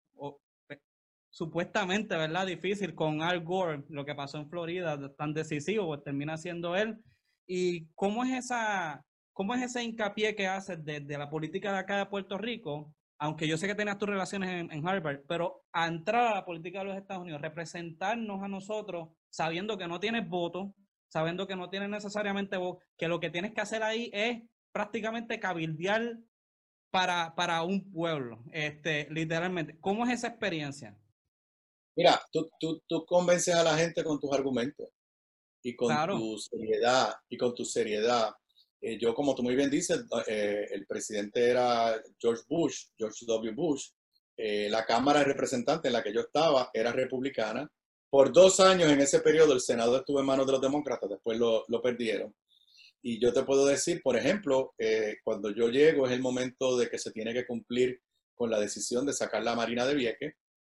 [1.30, 2.48] supuestamente, ¿verdad?
[2.48, 6.98] Difícil con Al Gore, lo que pasó en Florida, tan decisivo, pues termina siendo él.
[7.46, 11.98] ¿Y cómo es esa, cómo es ese hincapié que haces desde la política de acá
[11.98, 12.94] de Puerto Rico?
[13.20, 16.80] Aunque yo sé que tenías tus relaciones en, Harvard, pero a entrar a la política
[16.80, 20.76] de los Estados Unidos, representarnos a nosotros, sabiendo que no tienes voto,
[21.08, 25.40] sabiendo que no tienes necesariamente voz, que lo que tienes que hacer ahí es prácticamente
[25.40, 26.18] cabildear
[26.92, 29.78] para, para un pueblo, este, literalmente.
[29.80, 30.96] ¿Cómo es esa experiencia?
[31.98, 34.88] Mira, tú, tú, tú convences a la gente con tus argumentos
[35.64, 38.36] y con tu seriedad, y con tu seriedad.
[38.80, 43.52] Eh, yo, como tú muy bien dices, eh, el presidente era George Bush, George W.
[43.52, 43.90] Bush.
[44.38, 47.68] Eh, la Cámara de Representantes en la que yo estaba era republicana.
[48.12, 51.40] Por dos años en ese periodo el Senado estuvo en manos de los demócratas, después
[51.40, 52.36] lo, lo perdieron.
[53.02, 54.76] Y yo te puedo decir, por ejemplo,
[55.24, 58.02] cuando yo llego es el momento de que se tiene que cumplir
[58.36, 60.36] con la decisión de sacar la Marina de Vieques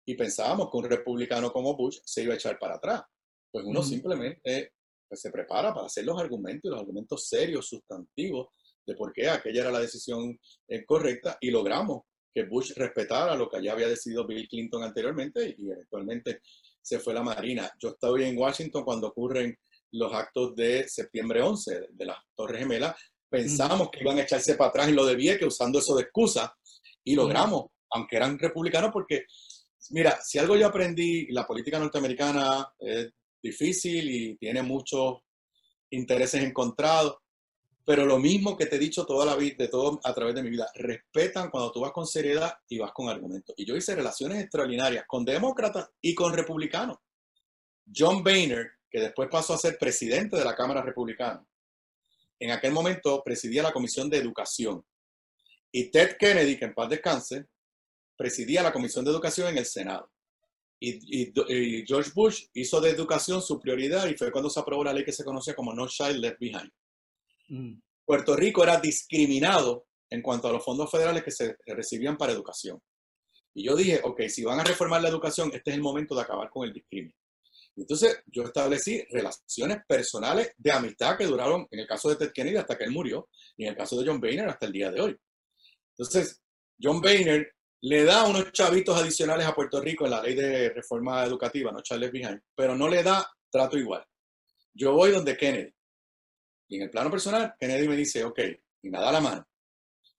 [0.09, 3.03] y pensábamos que un republicano como Bush se iba a echar para atrás.
[3.51, 4.73] Pues uno simplemente
[5.07, 8.47] pues, se prepara para hacer los argumentos, los argumentos serios, sustantivos,
[8.87, 10.35] de por qué aquella era la decisión
[10.67, 12.01] eh, correcta y logramos
[12.33, 16.41] que Bush respetara lo que ya había decidido Bill Clinton anteriormente y eventualmente
[16.81, 17.71] se fue la Marina.
[17.79, 19.55] Yo estaba en Washington cuando ocurren
[19.91, 22.95] los actos de septiembre 11 de las Torres Gemelas.
[23.29, 26.51] Pensamos que iban a echarse para atrás en lo de Vieques usando eso de excusa
[27.03, 29.25] y logramos, aunque eran republicanos, porque,
[29.89, 35.19] mira, si algo yo aprendí, la política norteamericana es difícil y tiene muchos
[35.91, 37.17] intereses encontrados,
[37.85, 40.43] pero lo mismo que te he dicho toda la vida, de todo a través de
[40.43, 43.55] mi vida, respetan cuando tú vas con seriedad y vas con argumentos.
[43.57, 46.97] Y yo hice relaciones extraordinarias con demócratas y con republicanos.
[47.91, 51.43] John Boehner, que después pasó a ser presidente de la Cámara Republicana,
[52.39, 54.85] en aquel momento presidía la Comisión de Educación.
[55.71, 57.47] Y Ted Kennedy, que en paz descanse,
[58.19, 60.11] presidía la Comisión de Educación en el Senado.
[60.77, 61.31] Y,
[61.87, 65.13] George Bush hizo de educación su prioridad y fue cuando se aprobó la ley que
[65.13, 66.69] se conocía como No Child Left Behind.
[67.47, 67.79] Mm.
[68.05, 72.81] Puerto Rico era discriminado en cuanto a los fondos federales que se recibían para educación.
[73.53, 76.21] Y yo dije, ok, si van a reformar la educación, este es el momento de
[76.21, 77.15] acabar con el discrimen.
[77.77, 82.57] Entonces yo establecí relaciones personales de amistad que duraron, en el caso de Ted Kennedy
[82.57, 84.99] hasta que él murió, y en el caso de John Boehner hasta el día de
[84.99, 85.17] hoy.
[85.91, 86.41] Entonces,
[86.81, 91.23] John Boehner le da unos chavitos adicionales a Puerto Rico en la ley de reforma
[91.23, 94.05] educativa, no Charles Behind, pero no le da trato igual.
[94.73, 95.73] Yo voy donde Kennedy.
[96.67, 98.39] Y en el plano personal, Kennedy me dice, ok,
[98.83, 99.47] y me da la mano.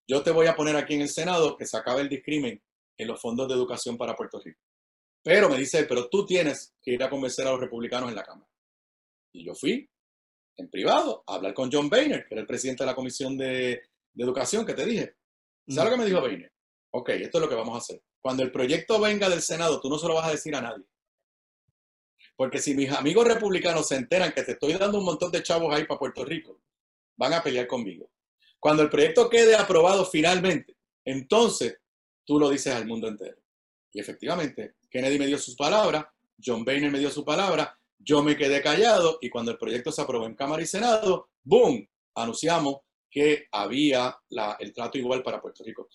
[0.06, 2.60] Yo te voy a poner aquí en el Senado que se acabe el discrimen
[2.96, 4.60] en los fondos de educación para Puerto Rico.
[5.22, 8.24] Pero me dice, pero tú tienes que ir a convencer a los republicanos en la
[8.24, 8.50] Cámara.
[9.32, 9.88] Y yo fui
[10.56, 13.82] en privado a hablar con John Boehner, que era el presidente de la Comisión de,
[14.16, 15.14] Educación que te dije.
[15.68, 16.52] ¿Sabes lo que me dijo Boehner?
[16.90, 18.02] Ok, esto es lo que vamos a hacer.
[18.20, 20.84] Cuando el proyecto venga del Senado, tú no se lo vas a decir a nadie.
[22.36, 25.74] Porque si mis amigos republicanos se enteran que te estoy dando un montón de chavos
[25.74, 26.60] ahí para Puerto Rico,
[27.16, 28.10] van a pelear conmigo.
[28.58, 31.78] Cuando el proyecto quede aprobado finalmente, entonces
[32.24, 33.36] tú lo dices al mundo entero.
[33.92, 36.06] Y efectivamente, Kennedy me dio sus palabras,
[36.42, 40.00] John Boehner me dio su palabra, yo me quedé callado y cuando el proyecto se
[40.00, 41.86] aprobó en Cámara y Senado, ¡boom!
[42.14, 42.76] Anunciamos
[43.10, 44.16] que había
[44.58, 45.88] el trato igual para Puerto Rico.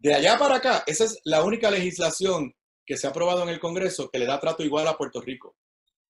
[0.00, 2.54] De allá para acá, esa es la única legislación
[2.86, 5.56] que se ha aprobado en el Congreso que le da trato igual a Puerto Rico.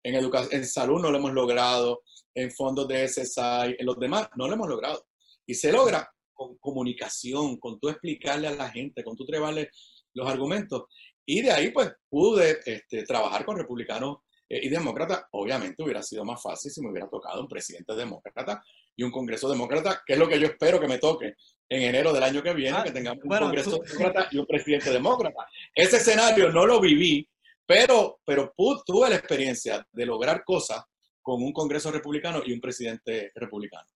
[0.04, 4.46] En, en salud no lo hemos logrado, en fondos de SSI, en los demás no
[4.46, 5.08] lo hemos logrado.
[5.44, 9.70] Y se logra con comunicación, con tú explicarle a la gente, con tú trebarle
[10.14, 10.84] los argumentos.
[11.26, 14.18] Y de ahí pues pude este, trabajar con republicanos
[14.50, 15.24] y demócratas.
[15.30, 18.62] Obviamente hubiera sido más fácil si me hubiera tocado un presidente demócrata
[18.96, 21.34] y un Congreso demócrata, que es lo que yo espero que me toque
[21.68, 24.90] en enero del año que viene, ah, que tengamos un Congreso demócrata y un presidente
[24.90, 25.46] demócrata.
[25.74, 27.28] Ese escenario no lo viví,
[27.64, 28.52] pero, pero
[28.84, 30.82] tuve la experiencia de lograr cosas
[31.22, 33.86] con un Congreso republicano y un presidente republicano.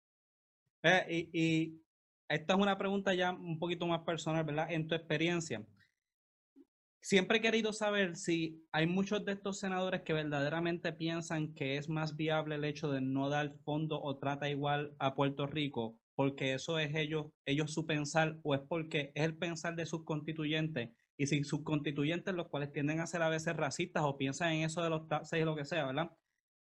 [0.84, 1.84] Eh, y, y
[2.28, 4.70] esta es una pregunta ya un poquito más personal, ¿verdad?
[4.70, 5.64] En tu experiencia,
[7.04, 11.90] siempre he querido saber si hay muchos de estos senadores que verdaderamente piensan que es
[11.90, 16.54] más viable el hecho de no dar fondo o trata igual a Puerto Rico, porque
[16.54, 20.88] eso es ellos, ellos su pensar, o es porque es el pensar de sus constituyentes,
[21.18, 24.62] y si sus constituyentes, los cuales tienden a ser a veces racistas o piensan en
[24.62, 26.10] eso de los taxes y lo que sea, ¿verdad?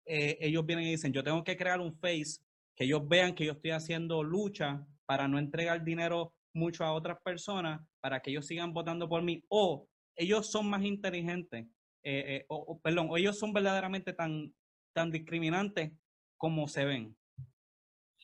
[0.05, 2.41] Eh, ellos vienen y dicen, yo tengo que crear un face
[2.75, 7.17] que ellos vean que yo estoy haciendo lucha para no entregar dinero mucho a otras
[7.23, 11.65] personas, para que ellos sigan votando por mí, o ellos son más inteligentes,
[12.03, 14.53] eh, eh, o, perdón, ellos son verdaderamente tan,
[14.93, 15.91] tan discriminantes
[16.37, 17.15] como se ven.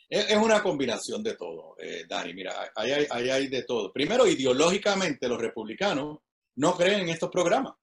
[0.10, 2.34] Es, una combinación de todo, eh, Dani.
[2.34, 3.92] Mira, ahí hay, hay, de todo.
[3.92, 6.20] Primero, ideológicamente, los republicanos
[6.56, 7.74] no creen en estos programas.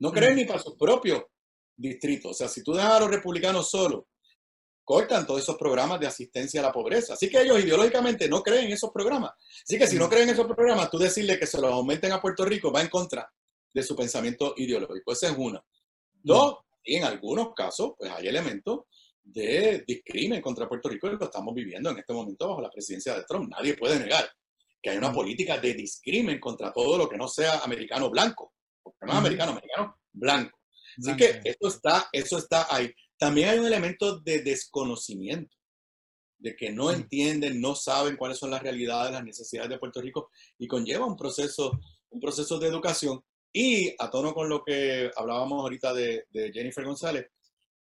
[0.00, 1.22] No creen ni para sus propios
[1.76, 2.32] distritos.
[2.32, 4.04] O sea, si tú dejas a los republicanos solos,
[4.82, 7.14] cortan todos esos programas de asistencia a la pobreza.
[7.14, 9.32] Así que ellos ideológicamente no creen en esos programas.
[9.62, 12.20] Así que si no creen en esos programas, tú decirle que se los aumenten a
[12.20, 13.30] Puerto Rico va en contra
[13.72, 15.12] de su pensamiento ideológico.
[15.12, 15.62] Esa es una.
[16.22, 18.80] Dos, y en algunos casos, pues hay elementos
[19.22, 23.14] de discrimen contra Puerto Rico y lo estamos viviendo en este momento bajo la presidencia
[23.14, 23.50] de Trump.
[23.50, 24.30] Nadie puede negar
[24.82, 29.06] que hay una política de discrimen contra todo lo que no sea americano blanco, porque
[29.06, 30.58] no es americano, americano blanco.
[30.98, 32.92] Así que eso está, eso está ahí.
[33.18, 35.54] También hay un elemento de desconocimiento,
[36.38, 40.30] de que no entienden, no saben cuáles son las realidades, las necesidades de Puerto Rico
[40.58, 41.78] y conlleva un proceso,
[42.08, 43.22] un proceso de educación.
[43.52, 47.26] Y a tono con lo que hablábamos ahorita de, de Jennifer González,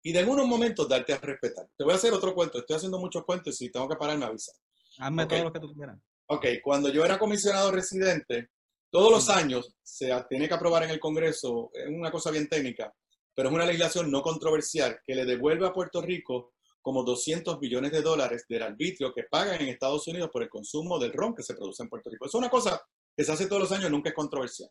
[0.03, 1.67] y de algunos momentos darte a respetar.
[1.77, 2.59] Te voy a hacer otro cuento.
[2.59, 4.53] Estoy haciendo muchos cuentos y si tengo que parar, me avisa.
[4.99, 5.97] Hazme todo lo que tú quieras.
[6.27, 8.51] Ok, cuando yo era comisionado residente,
[8.89, 12.93] todos los años se tiene que aprobar en el Congreso, es una cosa bien técnica,
[13.35, 17.91] pero es una legislación no controversial que le devuelve a Puerto Rico como 200 billones
[17.91, 21.43] de dólares del arbitrio que pagan en Estados Unidos por el consumo del ron que
[21.43, 22.25] se produce en Puerto Rico.
[22.25, 22.81] Es una cosa
[23.15, 24.69] que se hace todos los años, nunca es controversial.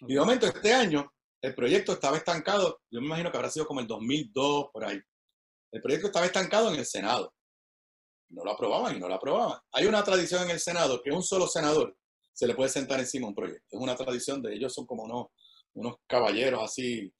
[0.00, 3.66] Y de momento, este año, el proyecto estaba estancado, yo me imagino que habrá sido
[3.66, 5.00] como el 2002, por ahí.
[5.72, 7.34] El proyecto estaba estancado en el Senado.
[8.30, 9.58] No lo aprobaban y no lo aprobaban.
[9.72, 11.96] Hay una tradición en el Senado que un solo senador
[12.32, 13.64] se le puede sentar encima un proyecto.
[13.70, 15.28] Es una tradición de ellos, son como unos,
[15.74, 17.12] unos caballeros así.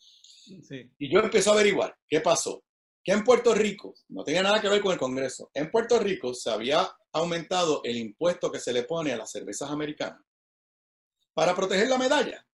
[0.98, 2.62] Y yo empecé a averiguar qué pasó.
[3.02, 6.34] Que en Puerto Rico, no tenía nada que ver con el Congreso, en Puerto Rico
[6.34, 10.20] se había aumentado el impuesto que se le pone a las cervezas americanas
[11.32, 12.45] para proteger la medalla.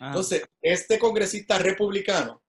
[0.00, 2.42] Entonces, este congresista republicano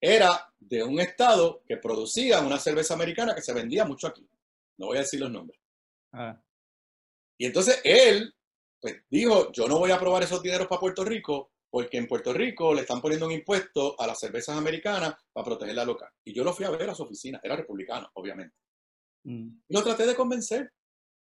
[0.00, 4.28] era de un estado que producía una cerveza americana que se vendía mucho aquí.
[4.76, 5.60] No voy a decir los nombres.
[6.12, 6.40] Ah.
[7.38, 8.34] Y entonces él
[8.80, 12.32] pues, dijo, yo no voy a aprobar esos dineros para Puerto Rico porque en Puerto
[12.32, 16.10] Rico le están poniendo un impuesto a las cervezas americanas para proteger la local.
[16.24, 18.56] Y yo lo fui a ver a su oficina, era republicano, obviamente.
[19.24, 19.60] Mm.
[19.68, 20.72] Y lo traté de convencer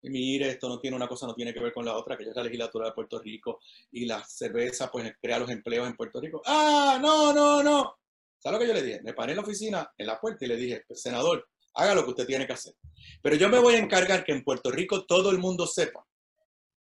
[0.03, 2.31] mire, esto no tiene una cosa, no tiene que ver con la otra, que ya
[2.31, 6.21] es la legislatura de Puerto Rico y la cerveza pues crea los empleos en Puerto
[6.21, 6.43] Rico.
[6.47, 7.99] Ah, no, no, no.
[8.39, 9.03] ¿Sabes lo que yo le dije?
[9.03, 12.05] Me paré en la oficina, en la puerta y le dije, pues, senador, haga lo
[12.05, 12.75] que usted tiene que hacer.
[13.23, 16.07] Pero yo me voy a encargar que en Puerto Rico todo el mundo sepa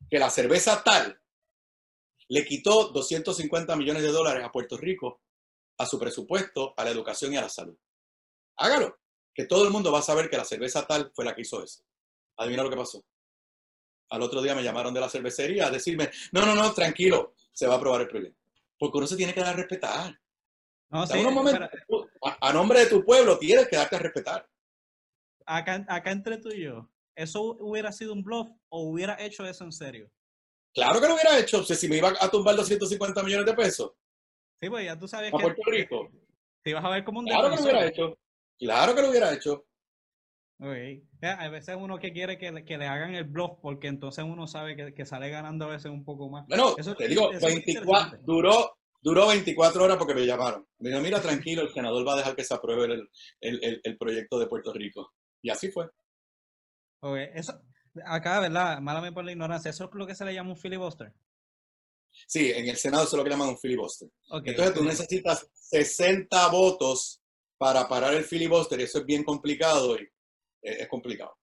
[0.10, 1.19] que la cerveza tal
[2.28, 5.22] le quitó 250 millones de dólares a Puerto Rico
[5.78, 7.76] a su presupuesto, a la educación y a la salud.
[8.58, 9.00] Hágalo,
[9.34, 11.63] que todo el mundo va a saber que la cerveza tal fue la que hizo
[11.63, 11.84] eso.
[12.39, 13.04] Adivina lo que pasó.
[14.10, 17.67] Al otro día me llamaron de la cervecería a decirme, no, no, no, tranquilo, se
[17.67, 18.39] va a aprobar el proyecto.
[18.78, 20.19] Porque uno se tiene que dar a respetar.
[20.89, 21.19] No, sí,
[22.41, 24.49] a, nombre de tu pueblo tienes que darte a respetar.
[25.45, 29.65] Acá, acá entre tú y yo, ¿eso hubiera sido un bluff o hubiera hecho eso
[29.65, 30.10] en serio?
[30.73, 31.63] Claro que lo hubiera hecho.
[31.63, 33.91] si me iba a tumbar 250 millones de pesos.
[34.60, 36.10] Sí, pues ya tú sabes a Puerto Rico.
[36.63, 38.17] Te ibas a ver como un Claro que lo hubiera hecho.
[38.58, 39.68] Claro que lo hubiera hecho.
[40.62, 41.02] Okay.
[41.22, 45.06] a veces uno que quiere que, le hagan el blog porque entonces uno sabe que,
[45.06, 46.45] sale ganando a veces un poco más.
[46.48, 50.67] Bueno, eso, te digo, 24, duró, duró 24 horas porque me llamaron.
[50.80, 53.08] Me dijo, mira, tranquilo, el senador va a dejar que se apruebe
[53.39, 55.13] el, proyecto de Puerto Rico.
[55.41, 55.88] Y así fue.
[57.00, 57.30] Okay.
[57.34, 57.62] Eso,
[58.06, 58.82] acá, ¿verdad?
[58.82, 61.13] Málame por la ignorancia, ¿eso es lo que se le llama un filibuster?
[62.28, 64.10] Sí, en el Senado eso es lo que llaman un filibuster.
[64.43, 67.22] Entonces tú necesitas 60 votos
[67.58, 70.10] para parar el filibuster y eso es bien complicado y
[70.62, 71.36] es, complicado.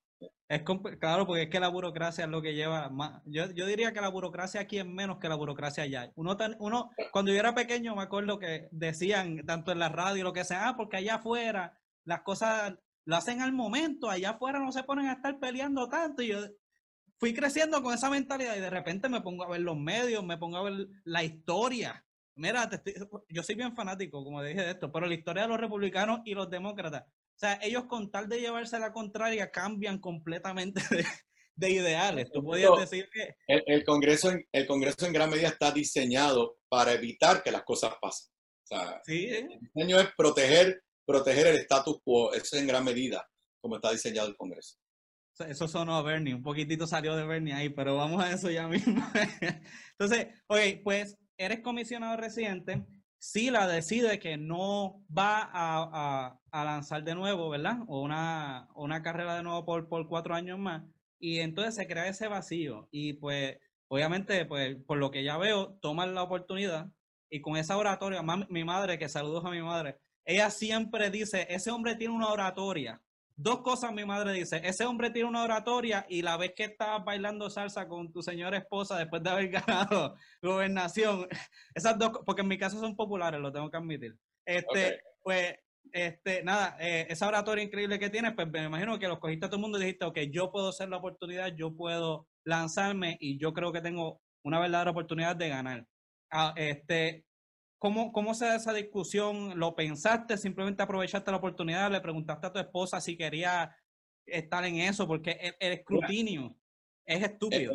[0.48, 0.62] Es
[0.98, 3.22] claro, porque es que la burocracia es lo que lleva más.
[3.26, 6.12] Yo, yo, diría que la burocracia aquí es menos que la burocracia allá.
[6.14, 10.32] Uno, uno, cuando yo era pequeño, me acuerdo que decían, tanto en la radio, lo
[10.32, 12.74] que sea, ah, porque allá afuera las cosas
[13.04, 16.22] lo hacen al momento, allá afuera no se ponen a estar peleando tanto.
[16.22, 16.38] Y yo
[17.18, 20.38] fui creciendo con esa mentalidad y de repente me pongo a ver los medios, me
[20.38, 22.04] pongo a ver la historia.
[22.34, 22.68] Mira,
[23.30, 26.34] yo soy bien fanático, como dije de esto, pero la historia de los republicanos y
[26.34, 27.04] los demócratas
[27.36, 30.80] o sea, ellos con tal de llevarse a la contraria cambian completamente
[31.54, 32.30] de, ideales.
[32.32, 33.34] Tú podías decir que...
[33.46, 38.32] El, Congreso, el Congreso en gran medida está diseñado para evitar que las cosas pasen.
[38.64, 42.32] O sea, sí, el diseño es proteger, proteger el status quo.
[42.32, 43.28] Eso es en gran medida
[43.60, 44.78] como está diseñado el Congreso.
[45.46, 48.66] Eso sonó a Bernie, un poquitito salió de Bernie ahí, pero vamos a eso ya
[48.66, 49.06] mismo.
[49.98, 52.86] Entonces, oye, pues eres comisionado residente,
[53.34, 57.78] la decide que no va a, lanzar de nuevo, ¿verdad?
[57.86, 60.82] O una, una carrera de nuevo por, por cuatro años más.
[61.18, 62.88] Y entonces se crea ese vacío.
[62.90, 63.58] Y pues,
[63.88, 66.88] obviamente, pues, por lo que ya veo, toman la oportunidad.
[67.28, 71.70] Y con esa oratoria, mi madre, que saludos a mi madre, ella siempre dice, ese
[71.70, 73.00] hombre tiene una oratoria
[73.38, 77.04] Dos cosas mi madre dice, ese hombre tiene una oratoria y la vez que estabas
[77.04, 81.28] bailando salsa con tu señora esposa después de haber ganado gobernación,
[81.74, 84.16] esas dos, porque en mi caso son populares, lo tengo que admitir.
[84.46, 85.54] Este, pues,
[85.92, 89.48] este, nada, eh, esa oratoria increíble que tienes, pues me imagino que los cogiste a
[89.50, 93.38] todo el mundo y dijiste, ok, yo puedo ser la oportunidad, yo puedo lanzarme y
[93.38, 95.86] yo creo que tengo una verdadera oportunidad de ganar.
[96.30, 97.25] Ah, este,
[97.78, 99.58] ¿cómo, ¿cómo se da esa discusión?
[99.58, 100.36] ¿Lo pensaste?
[100.36, 101.90] ¿Simplemente aprovechaste la oportunidad?
[101.90, 103.76] ¿Le preguntaste a tu esposa si quería
[104.24, 105.06] estar en eso?
[105.06, 106.56] Porque el, escrutinio
[107.04, 107.72] es estúpido.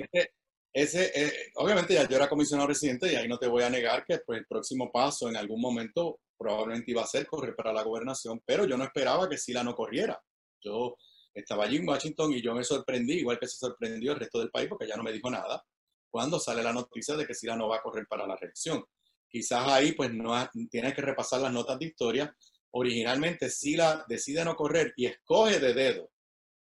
[0.73, 4.05] Ese, eh, obviamente ya yo era comisionado residente y ahí no te voy a negar
[4.05, 7.83] que pues, el próximo paso en algún momento probablemente iba a ser correr para la
[7.83, 10.19] gobernación, pero yo no esperaba que Sila no corriera.
[10.63, 10.95] Yo
[11.33, 14.49] estaba allí en Washington y yo me sorprendí, igual que se sorprendió el resto del
[14.49, 15.61] país, porque ya no me dijo nada,
[16.09, 18.83] cuando sale la noticia de que Sila no va a correr para la reelección.
[19.31, 20.33] Quizás ahí pues no
[20.69, 22.35] tienes que repasar las notas de historia.
[22.71, 26.11] Originalmente Sila decide no correr y escoge de dedo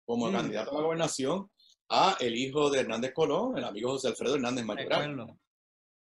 [0.06, 1.50] como candidato a la gobernación
[1.90, 5.38] a el hijo de Hernández Colón, el amigo José Alfredo Hernández Mayoral.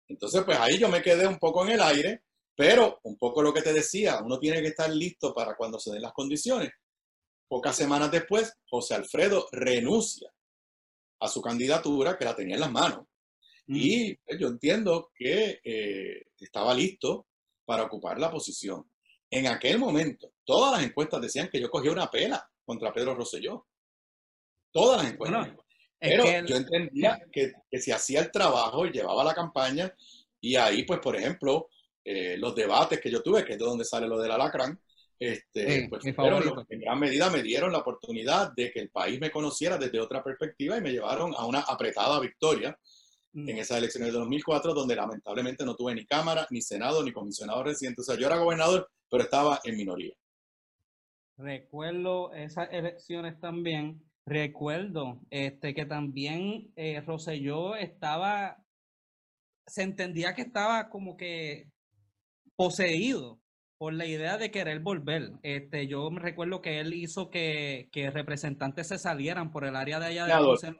[0.07, 2.23] Entonces, pues ahí yo me quedé un poco en el aire,
[2.55, 5.91] pero un poco lo que te decía, uno tiene que estar listo para cuando se
[5.91, 6.71] den las condiciones.
[7.47, 10.31] Pocas semanas después, José Alfredo renuncia
[11.19, 13.05] a su candidatura que la tenía en las manos.
[13.67, 13.75] Mm.
[13.75, 17.27] Y pues, yo entiendo que eh, estaba listo
[17.65, 18.89] para ocupar la posición.
[19.29, 23.67] En aquel momento, todas las encuestas decían que yo cogía una pela contra Pedro Rosselló.
[24.71, 25.55] Todas las encuestas.
[25.97, 29.91] Pero yo entendía que, que, si hacía el trabajo y llevaba la campaña,
[30.39, 31.69] y ahí, pues, por ejemplo,
[32.03, 34.79] eh, los debates que yo tuve, que es de donde sale lo del alacrán,
[35.17, 39.77] este, pues, en gran medida me dieron la oportunidad de que el país me conociera
[39.77, 42.77] desde otra perspectiva y me llevaron a una apretada victoria.
[43.35, 47.63] En esas elecciones de 2004, donde lamentablemente no tuve ni Cámara, ni Senado, ni comisionado
[47.63, 48.01] residente.
[48.01, 50.13] O sea, yo era gobernador, pero estaba en minoría.
[51.37, 58.57] Recuerdo esas elecciones también Recuerdo este, que también eh, Roselló estaba,
[59.67, 61.69] se entendía que estaba como que
[62.55, 63.39] poseído
[63.77, 65.33] por la idea de querer volver.
[65.43, 69.99] Este, yo me recuerdo que él hizo que, que representantes se salieran por el área
[69.99, 70.75] de allá de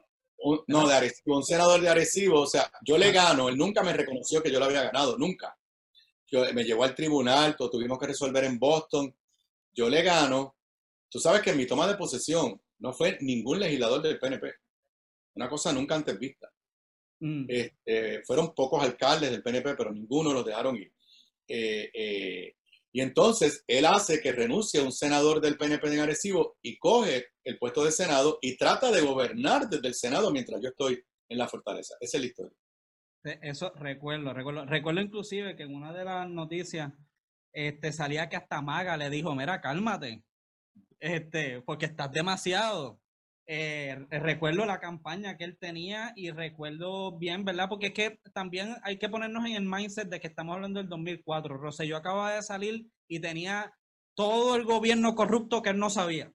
[0.46, 3.82] un, no, de Arecibo, un senador de Arecibo, o sea, yo le gano, él nunca
[3.82, 5.56] me reconoció que yo lo había ganado, nunca.
[6.28, 9.14] Yo, me llevó al tribunal, todo tuvimos que resolver en Boston,
[9.72, 10.56] yo le gano.
[11.08, 14.52] Tú sabes que en mi toma de posesión, no fue ningún legislador del PNP.
[15.34, 16.50] Una cosa nunca antes vista.
[17.20, 17.46] Mm.
[17.48, 20.92] Este, fueron pocos alcaldes del PNP, pero ninguno los dejaron ir.
[21.48, 22.56] Eh, eh,
[22.96, 27.26] y entonces él hace que renuncie a un senador del PNP en Arecibo y coge
[27.44, 31.36] el puesto de Senado y trata de gobernar desde el Senado mientras yo estoy en
[31.36, 31.94] la fortaleza.
[32.00, 32.56] Esa es la historia.
[33.42, 34.64] Eso recuerdo, recuerdo.
[34.64, 36.90] Recuerdo inclusive que en una de las noticias
[37.52, 40.24] este, salía que hasta Maga le dijo, mira, cálmate,
[40.98, 42.98] este, porque estás demasiado.
[43.48, 47.68] Eh, recuerdo la campaña que él tenía y recuerdo bien, ¿verdad?
[47.68, 50.88] Porque es que también hay que ponernos en el mindset de que estamos hablando del
[50.88, 51.56] 2004.
[51.56, 53.72] Rosselló acaba de salir y tenía
[54.14, 56.32] todo el gobierno corrupto que él no sabía.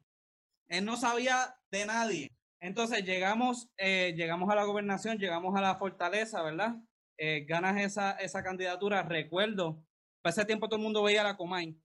[0.70, 2.32] Él no sabía de nadie.
[2.62, 6.76] Entonces llegamos, eh, llegamos a la gobernación, llegamos a la fortaleza, ¿verdad?
[7.18, 9.04] Eh, ganas esa, esa candidatura.
[9.04, 9.84] Recuerdo,
[10.22, 11.76] para ese tiempo todo el mundo veía la Comay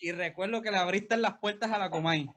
[0.00, 2.28] y recuerdo que le abriste las puertas a la Comay.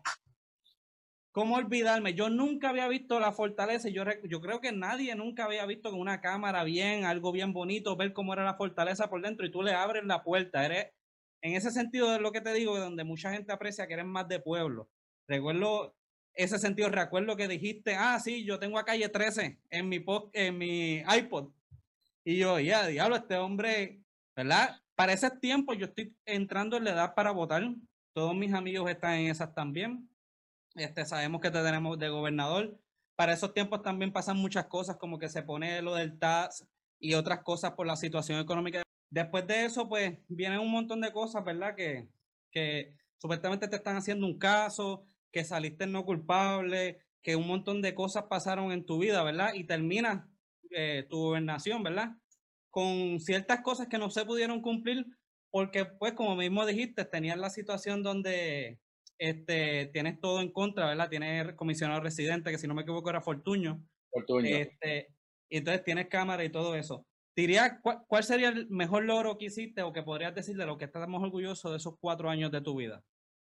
[1.35, 2.13] ¿Cómo olvidarme?
[2.13, 3.89] Yo nunca había visto la fortaleza.
[3.89, 7.97] Yo, yo creo que nadie nunca había visto con una cámara bien, algo bien bonito,
[7.97, 10.65] ver cómo era la fortaleza por dentro y tú le abres la puerta.
[10.65, 10.93] Eres,
[11.41, 14.29] en ese sentido de lo que te digo, donde mucha gente aprecia que eres más
[14.29, 14.89] de pueblo.
[15.27, 15.93] Recuerdo
[16.35, 20.57] ese sentido, recuerdo que dijiste, ah, sí, yo tengo a calle 13 en mi, en
[20.57, 21.51] mi iPod.
[22.23, 23.99] Y yo, ya, diablo, este hombre,
[24.37, 24.81] ¿verdad?
[24.95, 27.61] Para ese tiempo yo estoy entrando en la edad para votar.
[28.13, 30.07] Todos mis amigos están en esas también.
[30.75, 32.77] Este, sabemos que te tenemos de gobernador.
[33.15, 36.67] Para esos tiempos también pasan muchas cosas, como que se pone lo del TAS
[36.99, 38.83] y otras cosas por la situación económica.
[39.09, 41.75] Después de eso, pues vienen un montón de cosas, ¿verdad?
[41.75, 42.07] Que,
[42.51, 47.95] que supuestamente te están haciendo un caso, que saliste no culpable, que un montón de
[47.95, 49.53] cosas pasaron en tu vida, ¿verdad?
[49.53, 50.29] Y termina
[50.71, 52.17] eh, tu gobernación, ¿verdad?
[52.75, 55.05] con ciertas cosas que no se pudieron cumplir
[55.49, 58.81] porque, pues, como mismo dijiste, tenías la situación donde
[59.17, 61.09] este, tienes todo en contra, ¿verdad?
[61.09, 63.83] Tienes comisionado residente, que si no me equivoco era Fortuño.
[64.09, 64.49] Fortuño.
[64.49, 65.07] Este,
[65.49, 67.05] y entonces tienes cámara y todo eso.
[67.35, 70.85] Diría, ¿cuál, sería el mejor logro que hiciste o que podrías decir de lo que
[70.85, 73.03] estamos orgullosos de esos cuatro años de tu vida?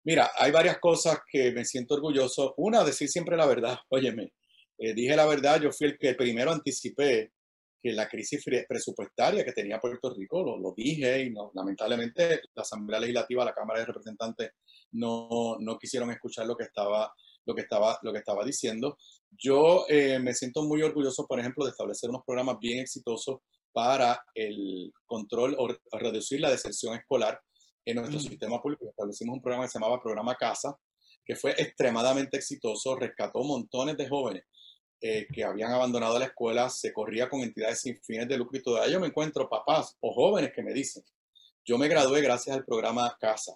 [0.03, 2.53] Mira, hay varias cosas que me siento orgulloso.
[2.57, 3.77] Una, decir siempre la verdad.
[3.89, 4.33] Óyeme,
[4.77, 7.31] eh, dije la verdad, yo fui el que primero anticipé
[7.81, 12.99] que la crisis presupuestaria que tenía Puerto Rico, lo, dije, y no, lamentablemente la Asamblea
[12.99, 14.51] Legislativa, la Cámara de Representantes
[14.91, 17.13] no, no quisieron escuchar lo que estaba,
[17.45, 18.97] lo que estaba, lo que estaba diciendo.
[19.31, 23.39] Yo eh, me siento muy orgulloso, por ejemplo, de establecer unos programas bien exitosos
[23.71, 27.39] para el control o reducir la deserción escolar
[27.85, 28.23] en nuestro mm.
[28.23, 28.89] sistema público.
[28.89, 30.77] Establecimos un programa que se llamaba Programa Casa,
[31.23, 34.43] que fue extremadamente exitoso, rescató montones de jóvenes
[35.03, 38.61] eh, que habían abandonado la escuela, se corría con entidades sin fines de lucro y
[38.61, 41.03] todavía yo me encuentro papás o jóvenes que me dicen,
[41.65, 43.53] Yo me gradué gracias al programa CASA.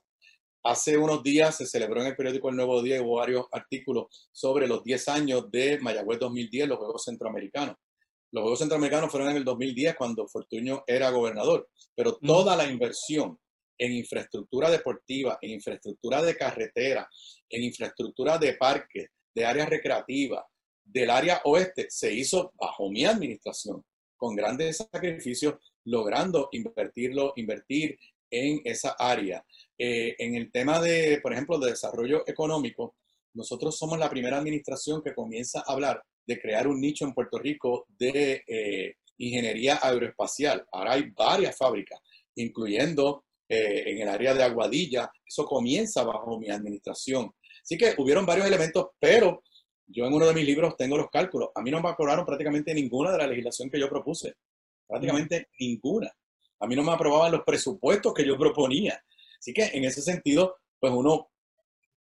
[0.68, 4.28] Hace unos días se celebró en el periódico El Nuevo Día y hubo varios artículos
[4.32, 7.76] sobre los 10 años de Mayagüez 2010, los Juegos Centroamericanos.
[8.32, 13.38] Los Juegos Centroamericanos fueron en el 2010 cuando Fortuño era gobernador, pero toda la inversión
[13.78, 17.08] en infraestructura deportiva, en infraestructura de carretera,
[17.48, 20.46] en infraestructura de parques, de áreas recreativas,
[20.84, 23.86] del área oeste, se hizo bajo mi administración,
[24.18, 28.00] con grandes sacrificios, logrando invertirlo, invertir
[28.32, 29.46] en esa área.
[29.78, 32.96] Eh, en el tema de, por ejemplo, de desarrollo económico,
[33.34, 37.38] nosotros somos la primera administración que comienza a hablar de crear un nicho en Puerto
[37.38, 40.66] Rico de eh, ingeniería aeroespacial.
[40.72, 42.00] Ahora hay varias fábricas,
[42.36, 45.12] incluyendo eh, en el área de Aguadilla.
[45.26, 47.32] Eso comienza bajo mi administración.
[47.62, 49.44] Así que hubieron varios elementos, pero
[49.88, 51.50] yo en uno de mis libros tengo los cálculos.
[51.54, 54.36] A mí no me aprobaron prácticamente ninguna de la legislación que yo propuse.
[54.88, 56.12] Prácticamente ninguna.
[56.60, 59.04] A mí no me aprobaban los presupuestos que yo proponía.
[59.46, 61.30] Así que en ese sentido, pues uno,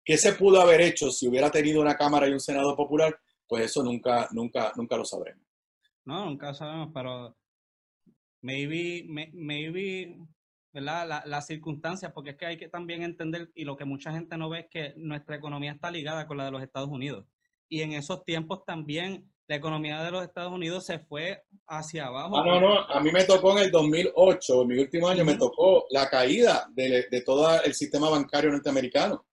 [0.04, 3.18] ¿qué se pudo haber hecho si hubiera tenido una Cámara y un Senado popular?
[3.48, 5.44] Pues eso nunca, nunca, nunca lo sabremos.
[6.04, 7.36] No, nunca sabemos, pero
[8.42, 10.16] maybe, maybe,
[10.72, 11.08] ¿verdad?
[11.08, 14.38] Las la circunstancias, porque es que hay que también entender, y lo que mucha gente
[14.38, 17.26] no ve es que nuestra economía está ligada con la de los Estados Unidos.
[17.68, 22.38] Y en esos tiempos también la economía de los Estados Unidos se fue hacia abajo.
[22.38, 25.36] Ah, no, no, a mí me tocó en el 2008, en mi último año, me
[25.36, 29.26] tocó la caída de, de todo el sistema bancario norteamericano.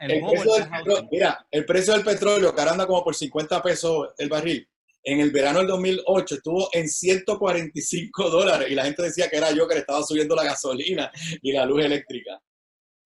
[0.00, 4.08] El, precio del petróleo, mira, el precio del petróleo, que anda como por 50 pesos
[4.18, 4.68] el barril,
[5.02, 9.50] en el verano del 2008 estuvo en 145 dólares y la gente decía que era
[9.52, 12.40] yo que le estaba subiendo la gasolina y la luz eléctrica.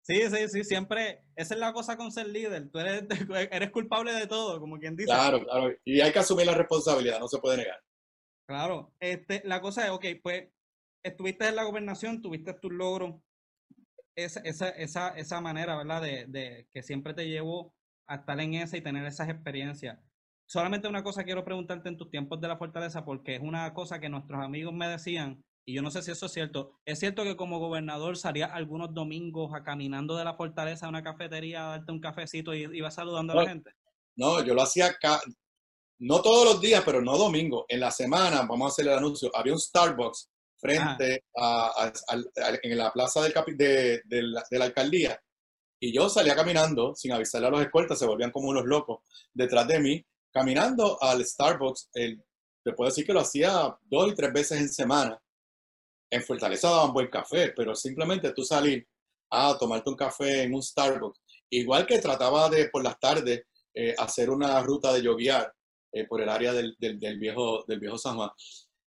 [0.06, 3.02] Sí, sí, sí, siempre, esa es la cosa con ser líder, tú eres,
[3.50, 5.08] eres culpable de todo, como quien dice.
[5.08, 7.82] Claro, claro, y hay que asumir la responsabilidad, no se puede negar.
[8.48, 10.48] Claro, este, la cosa es, ok, pues
[11.02, 13.16] estuviste en la gobernación, tuviste tus logros,
[14.14, 16.02] esa, esa, esa, esa manera, ¿verdad?
[16.02, 17.74] De, de, que siempre te llevó
[18.06, 19.98] a estar en esa y tener esas experiencias.
[20.48, 23.98] Solamente una cosa quiero preguntarte en tus tiempos de la fortaleza, porque es una cosa
[23.98, 26.78] que nuestros amigos me decían, y yo no sé si eso es cierto.
[26.84, 31.02] ¿Es cierto que como gobernador salías algunos domingos a caminando de la fortaleza a una
[31.02, 33.72] cafetería a darte un cafecito y ibas saludando a la gente?
[34.14, 35.20] No, yo lo hacía acá,
[35.98, 37.66] no todos los días, pero no domingo.
[37.68, 41.92] En la semana, vamos a hacer el anuncio, había un Starbucks frente a,
[42.62, 45.20] en la plaza del de, de, la, de, la, alcaldía.
[45.80, 49.00] Y yo salía caminando sin avisarle a los escoltas, se volvían como unos locos
[49.34, 51.90] detrás de mí, caminando al Starbucks.
[51.92, 52.24] El,
[52.64, 55.20] te puedo decir que lo hacía dos y tres veces en semana
[56.10, 58.86] en Fortaleza daban buen café, pero simplemente tú salir
[59.30, 63.42] a tomarte un café en un Starbucks, igual que trataba de por las tardes
[63.74, 65.52] eh, hacer una ruta de yoguear
[65.92, 68.30] eh, por el área del, del, viejo, del viejo San Juan.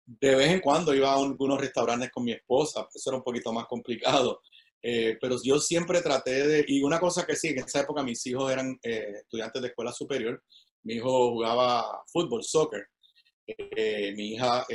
[0.05, 3.53] De vez en cuando iba a algunos restaurantes con mi esposa, eso era un poquito
[3.53, 4.41] más complicado,
[4.81, 8.25] eh, pero yo siempre traté de, y una cosa que sí, en esa época mis
[8.25, 10.43] hijos eran estudiantes de escuela superior,
[10.81, 12.85] mi hijo jugaba fútbol, soccer,
[13.47, 14.65] mi hija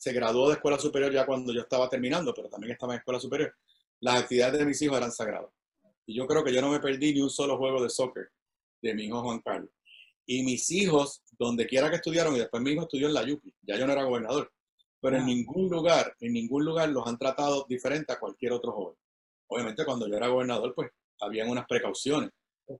[0.00, 3.20] se graduó de escuela superior ya cuando yo estaba terminando, pero también estaba en escuela
[3.20, 3.54] superior.
[4.00, 5.50] Las actividades de mis hijos eran sagradas.
[6.06, 8.30] Y yo creo que yo no me perdí ni un solo juego de soccer
[8.80, 9.68] de mi hijo Juan Carlos.
[10.24, 13.54] Y mis hijos, donde quiera que estudiaron, y después mi hijo estudió en la Yupi,
[13.60, 14.50] ya yo no era gobernador,
[15.02, 18.96] pero en ningún lugar, en ningún lugar los han tratado diferente a cualquier otro joven.
[19.48, 20.90] Obviamente cuando yo era gobernador, pues
[21.20, 22.30] habían unas precauciones,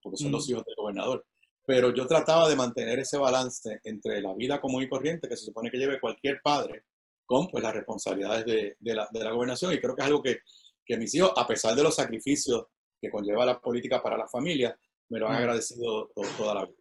[0.02, 1.26] porque son los hijos del gobernador.
[1.66, 5.44] Pero yo trataba de mantener ese balance entre la vida común y corriente que se
[5.44, 6.84] supone que lleve cualquier padre
[7.30, 9.72] con pues, las responsabilidades de, de, la, de, la, gobernación.
[9.72, 10.38] Y creo que es algo que,
[10.84, 12.66] que, mis hijos, a pesar de los sacrificios
[13.00, 14.76] que conlleva la política para la familia,
[15.08, 16.76] me lo han agradecido toda la vida.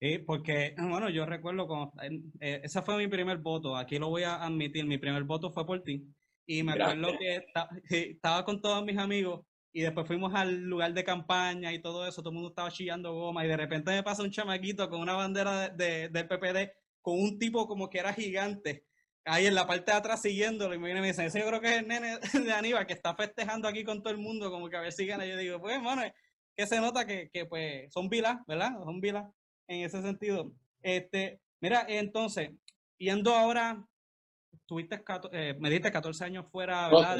[0.00, 1.92] Sí, porque, bueno, yo recuerdo, cuando,
[2.40, 5.64] eh, ese fue mi primer voto, aquí lo voy a admitir, mi primer voto fue
[5.64, 6.04] por ti.
[6.46, 7.12] Y me acuerdo
[7.88, 12.08] que estaba con todos mis amigos y después fuimos al lugar de campaña y todo
[12.08, 15.00] eso, todo el mundo estaba chillando goma y de repente me pasa un chamaquito con
[15.00, 18.84] una bandera de, del PPD con un tipo como que era gigante
[19.24, 21.46] ahí en la parte de atrás siguiéndolo y me viene y me dicen, ese yo
[21.46, 24.50] creo que es el nene de Aníbal que está festejando aquí con todo el mundo,
[24.50, 25.26] como que a ver si gana.
[25.26, 26.02] Yo digo, pues, hermano,
[26.56, 28.72] que se nota que, que pues son vilas, ¿verdad?
[28.84, 29.26] Son vilas
[29.68, 30.52] en ese sentido.
[30.82, 32.50] Este, mira, entonces,
[32.98, 33.86] yendo ahora,
[34.66, 35.02] tuviste,
[35.32, 37.18] eh, me diste 14 años fuera, ¿verdad?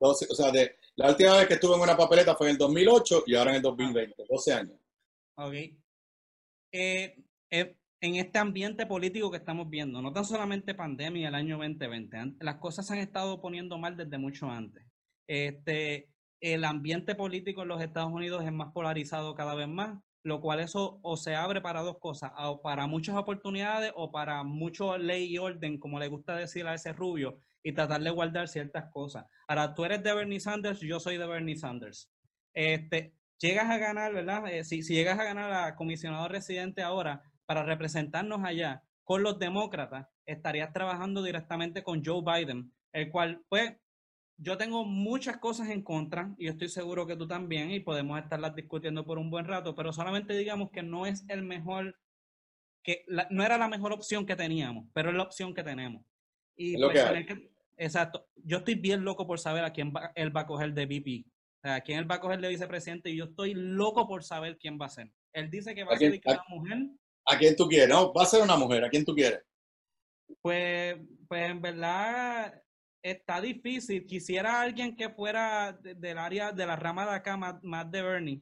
[0.00, 3.24] o sea, de, la última vez que estuve en una papeleta fue en el 2008
[3.26, 4.78] y ahora en el 2020, 12 años.
[5.36, 5.54] Ok.
[6.72, 7.16] Eh,
[7.50, 12.36] eh, en este ambiente político que estamos viendo, no tan solamente pandemia el año 2020,
[12.40, 14.84] las cosas se han estado poniendo mal desde mucho antes.
[15.26, 16.08] Este,
[16.40, 19.98] el ambiente político en los Estados Unidos es más polarizado cada vez más.
[20.24, 24.42] lo cual eso o se abre para dos cosas, o para muchas oportunidades o para
[24.42, 28.48] mucho ley y orden, como le gusta decir a ese rubio, y tratar de guardar
[28.48, 29.24] ciertas cosas.
[29.46, 32.10] Ahora, tú eres de Bernie Sanders, yo soy de Bernie Sanders.
[32.52, 34.46] Este, llegas a ganar, ¿verdad?
[34.52, 39.38] Eh, si, si llegas a ganar a comisionado residente ahora para representarnos allá con los
[39.38, 43.72] demócratas, estarías trabajando directamente con Joe Biden, el cual, pues,
[44.36, 48.54] yo tengo muchas cosas en contra y estoy seguro que tú también y podemos estarlas
[48.54, 51.98] discutiendo por un buen rato, pero solamente digamos que no es el mejor,
[52.84, 56.04] que no era la mejor opción que teníamos, pero es la opción que tenemos.
[56.54, 57.02] Y pues,
[57.78, 60.84] exacto, yo estoy bien loco por saber a quién va, él va a coger de
[60.84, 61.24] VP,
[61.62, 64.78] a quién él va a coger de vicepresidente y yo estoy loco por saber quién
[64.78, 65.10] va a ser.
[65.32, 66.78] Él dice que va a, ser una mujer.
[67.30, 67.88] ¿A quién tú quieres?
[67.88, 69.40] No, va a ser una mujer, ¿a quién tú quieres?
[70.40, 70.96] Pues,
[71.28, 72.62] pues en verdad
[73.02, 74.06] está difícil.
[74.06, 78.40] Quisiera alguien que fuera del área de la rama de acá, más, de Bernie.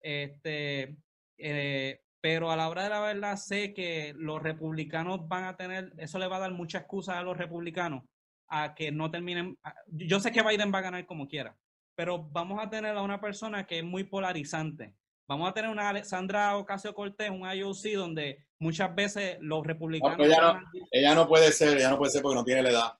[0.00, 0.96] Este,
[1.36, 5.92] eh, pero a la hora de la verdad sé que los republicanos van a tener,
[5.98, 8.04] eso le va a dar mucha excusa a los republicanos
[8.48, 9.58] a que no terminen.
[9.88, 11.56] Yo sé que Biden va a ganar como quiera,
[11.96, 14.94] pero vamos a tener a una persona que es muy polarizante.
[15.28, 20.16] Vamos a tener una Alexandra Ocasio Cortés, un IOC, donde muchas veces los republicanos.
[20.90, 22.98] ella, no, puede ser, ella no puede ser porque no tiene la edad.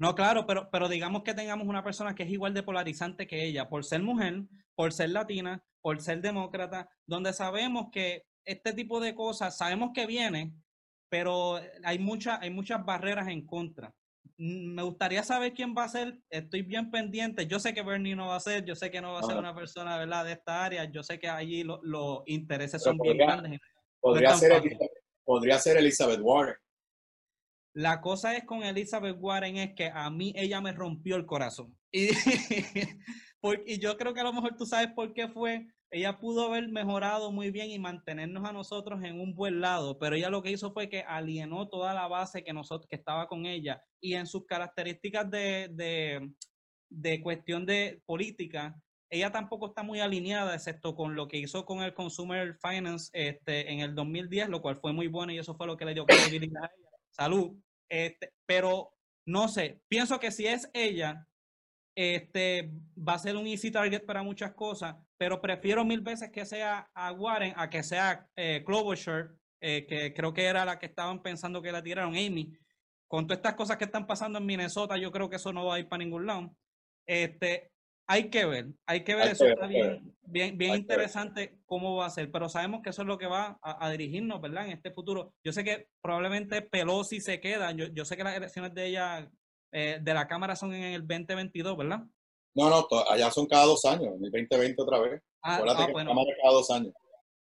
[0.00, 3.44] No, claro, pero, pero digamos que tengamos una persona que es igual de polarizante que
[3.44, 4.42] ella, por ser mujer,
[4.74, 10.06] por ser latina, por ser demócrata, donde sabemos que este tipo de cosas, sabemos que
[10.06, 10.52] viene,
[11.08, 13.94] pero hay, muchas hay muchas barreras en contra.
[14.42, 18.16] Mm, me gustaría saber quién va a ser, estoy bien pendiente, yo sé que Bernie
[18.16, 20.24] no va a ser, yo sé que no va a ser una persona ¿verdad?
[20.24, 23.60] de esta área, yo sé que allí los intereses son bien grandes.
[24.00, 24.62] Podría, ser,
[25.24, 26.56] podría ser Elizabeth Warren.
[27.74, 31.76] La cosa es con Elizabeth Warren es que a mí ella me rompió el corazón.
[31.92, 32.08] Y,
[33.78, 35.66] yo creo que a lo mejor tú sabes por qué fue.
[35.90, 40.14] Ella pudo haber mejorado muy bien y mantenernos a nosotros en un buen lado, pero
[40.14, 43.44] ella lo que hizo fue que alienó toda la base que nosotros que estaba con
[43.46, 46.30] ella y en sus características de,
[46.88, 48.80] de cuestión de política,
[49.10, 53.72] ella tampoco está muy alineada, excepto con lo que hizo con el Consumer Finance este,
[53.72, 56.06] en el 2010, lo cual fue muy bueno y eso fue lo que le dio
[56.06, 57.56] credibilidad a ella salud.
[57.88, 58.94] Este, pero
[59.26, 61.26] no sé, pienso que si es ella,
[61.94, 66.46] este, va a ser un easy target para muchas cosas, pero prefiero mil veces que
[66.46, 70.86] sea a Warren a que sea eh, Klobuchar, eh, que creo que era la que
[70.86, 72.52] estaban pensando que la tiraron, Amy.
[73.06, 75.74] Con todas estas cosas que están pasando en Minnesota, yo creo que eso no va
[75.74, 76.54] a ir para ningún lado.
[77.06, 77.72] Este,
[78.10, 82.10] hay que ver, hay que ver, eso está bien, bien, bien interesante cómo va a
[82.10, 84.66] ser, pero sabemos que eso es lo que va a, dirigirnos, ¿verdad?
[84.66, 85.32] En este futuro.
[85.44, 89.30] Yo sé que probablemente Pelosi se queda, yo, yo sé que las elecciones de ella,
[89.72, 92.00] eh, de la Cámara son en el 2022, ¿verdad?
[92.54, 95.22] No, no, allá son cada dos años, en el 2020 otra vez.
[95.42, 96.12] Ah, ah bueno.
[96.42, 96.92] cada dos años.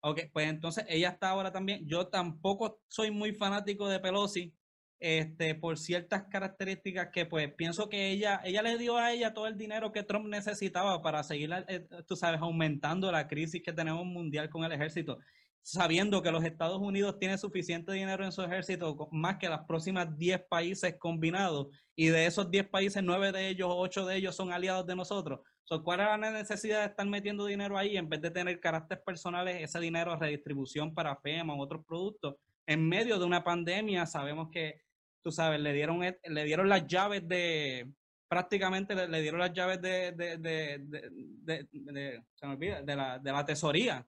[0.02, 1.86] Ok, pues entonces ella está ahora también.
[1.88, 4.54] Yo tampoco soy muy fanático de Pelosi,
[5.00, 9.48] este, por ciertas características que pues pienso que ella, ella le dio a ella todo
[9.48, 14.06] el dinero que Trump necesitaba para seguir, eh, tú sabes, aumentando la crisis que tenemos
[14.06, 15.18] mundial con el ejército,
[15.66, 20.16] sabiendo que los Estados Unidos tienen suficiente dinero en su ejército, más que las próximas
[20.16, 24.54] 10 países combinados, y de esos 10 países, 9 de ellos, 8 de ellos son
[24.54, 25.40] aliados de nosotros.
[25.84, 29.64] ¿Cuál era la necesidad de estar metiendo dinero ahí en vez de tener caracteres personales,
[29.64, 32.36] ese dinero redistribución para FEMA u otros productos?
[32.68, 34.82] En medio de una pandemia, sabemos que
[35.24, 37.92] tú sabes, le dieron, e, le dieron las llaves de,
[38.28, 43.44] prácticamente le, dieron las llaves de, de, de, se me olvida, de la, de la
[43.44, 44.06] tesoría.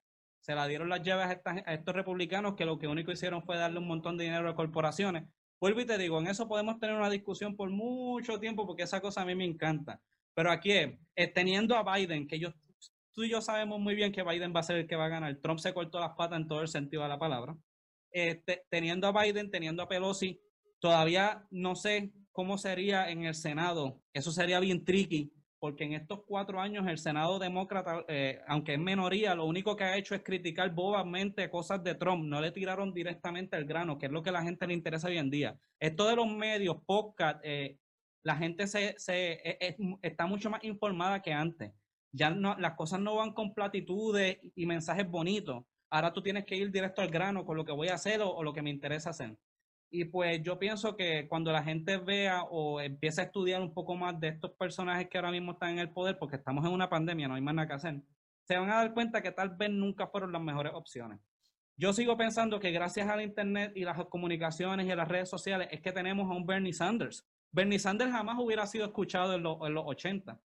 [0.47, 3.79] Se la dieron las llaves a, estos republicanos que lo que único hicieron fue darle
[3.79, 5.25] un montón de dinero a corporaciones.
[5.59, 9.01] Vuelvo y te digo, en eso podemos tener una discusión por mucho tiempo porque esa
[9.01, 10.01] cosa a mí me encanta.
[10.33, 12.53] Pero aquí es, teniendo a Biden, que yo,
[13.11, 15.09] tú y yo sabemos muy bien que Biden va a ser el que va a
[15.09, 15.35] ganar.
[15.41, 17.55] Trump se cortó las patas en todo el sentido de la palabra.
[18.09, 20.39] Este, teniendo a Biden, teniendo a Pelosi,
[20.79, 24.01] Todavía no sé cómo sería en el Senado.
[24.13, 28.79] Eso sería bien tricky, porque en estos cuatro años el Senado demócrata, eh, aunque es
[28.79, 32.25] minoría, lo único que ha hecho es criticar bobamente cosas de Trump.
[32.25, 35.07] No le tiraron directamente al grano, que es lo que a la gente le interesa
[35.07, 35.57] hoy en día.
[35.79, 37.77] Esto de los medios, podcast, eh,
[38.23, 41.71] la gente se, se e, está mucho más informada que antes.
[42.11, 45.63] Ya no, las cosas no van con platitudes y mensajes bonitos.
[45.89, 48.43] Ahora tú tienes que ir directo al grano con lo que voy a hacer o
[48.43, 49.37] lo que me interesa hacer.
[49.89, 53.95] Y pues yo pienso que cuando la gente vea o empiece a estudiar un poco
[53.95, 56.89] más de estos personajes que ahora mismo están en el poder, porque estamos en una
[56.89, 58.01] pandemia, no hay más nada que hacer,
[58.43, 61.19] se van a dar cuenta que tal vez nunca fueron las mejores opciones.
[61.77, 65.67] Yo sigo pensando que gracias al Internet y las comunicaciones y a las redes sociales
[65.71, 67.25] es que tenemos a un Bernie Sanders.
[67.51, 70.39] Bernie Sanders jamás hubiera sido escuchado en, los 80,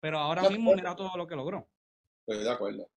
[0.00, 1.68] pero ahora mismo mira todo lo que logró.
[2.26, 2.88] Estoy de acuerdo.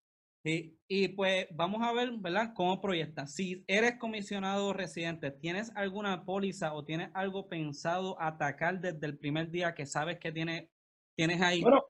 [0.44, 2.54] Sí, y pues vamos a ver, ¿verdad?
[2.56, 3.34] ¿Cómo proyectas?
[3.36, 9.52] Si eres comisionado residente, ¿tienes alguna póliza o tienes algo pensado atacar desde el primer
[9.52, 10.72] día que sabes que tiene,
[11.16, 11.62] tienes ahí?
[11.62, 11.84] Bueno,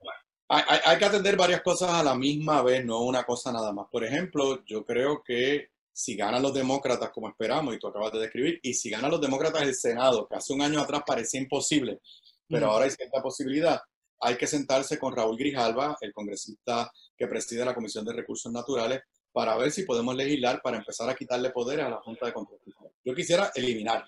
[0.48, 3.86] hay, hay, que atender varias cosas a la misma vez, no una cosa nada más.
[3.88, 8.20] Por ejemplo, yo creo que si ganan los demócratas como esperamos, y tú acabas de
[8.20, 12.00] describir, y si ganan los demócratas el Senado, que hace un año atrás parecía imposible,
[12.48, 13.80] pero ahora hay cierta posibilidad,
[14.20, 19.00] hay que sentarse con Raúl Grijalva, el congresista que preside la Comisión de Recursos Naturales,
[19.32, 22.60] para ver si podemos legislar para empezar a quitarle poderes a la Junta de Control
[23.04, 24.04] Yo quisiera eliminar,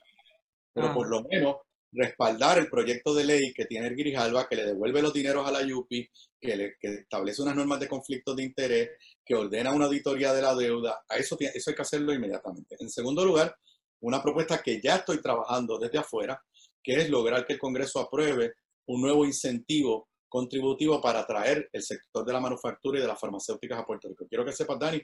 [0.73, 0.95] pero ah.
[0.95, 1.57] por lo menos
[1.93, 5.53] respaldar el proyecto de ley que tiene el Grijalva, que le devuelve los dineros a
[5.53, 6.09] la YUPI,
[6.41, 8.91] que, le, establece unas normas de conflicto de interés,
[9.25, 11.05] que ordena una auditoría de la deuda.
[11.09, 12.77] A eso, eso hay que hacerlo inmediatamente.
[12.81, 13.55] En segundo lugar,
[14.01, 16.43] una propuesta que ya estoy trabajando desde afuera,
[16.83, 18.55] que es lograr que el Congreso apruebe
[18.87, 23.79] un nuevo incentivo contributivo para atraer el sector de la manufactura y de las farmacéuticas
[23.79, 24.27] a Puerto Rico.
[24.29, 25.03] Quiero que sepas, Dani,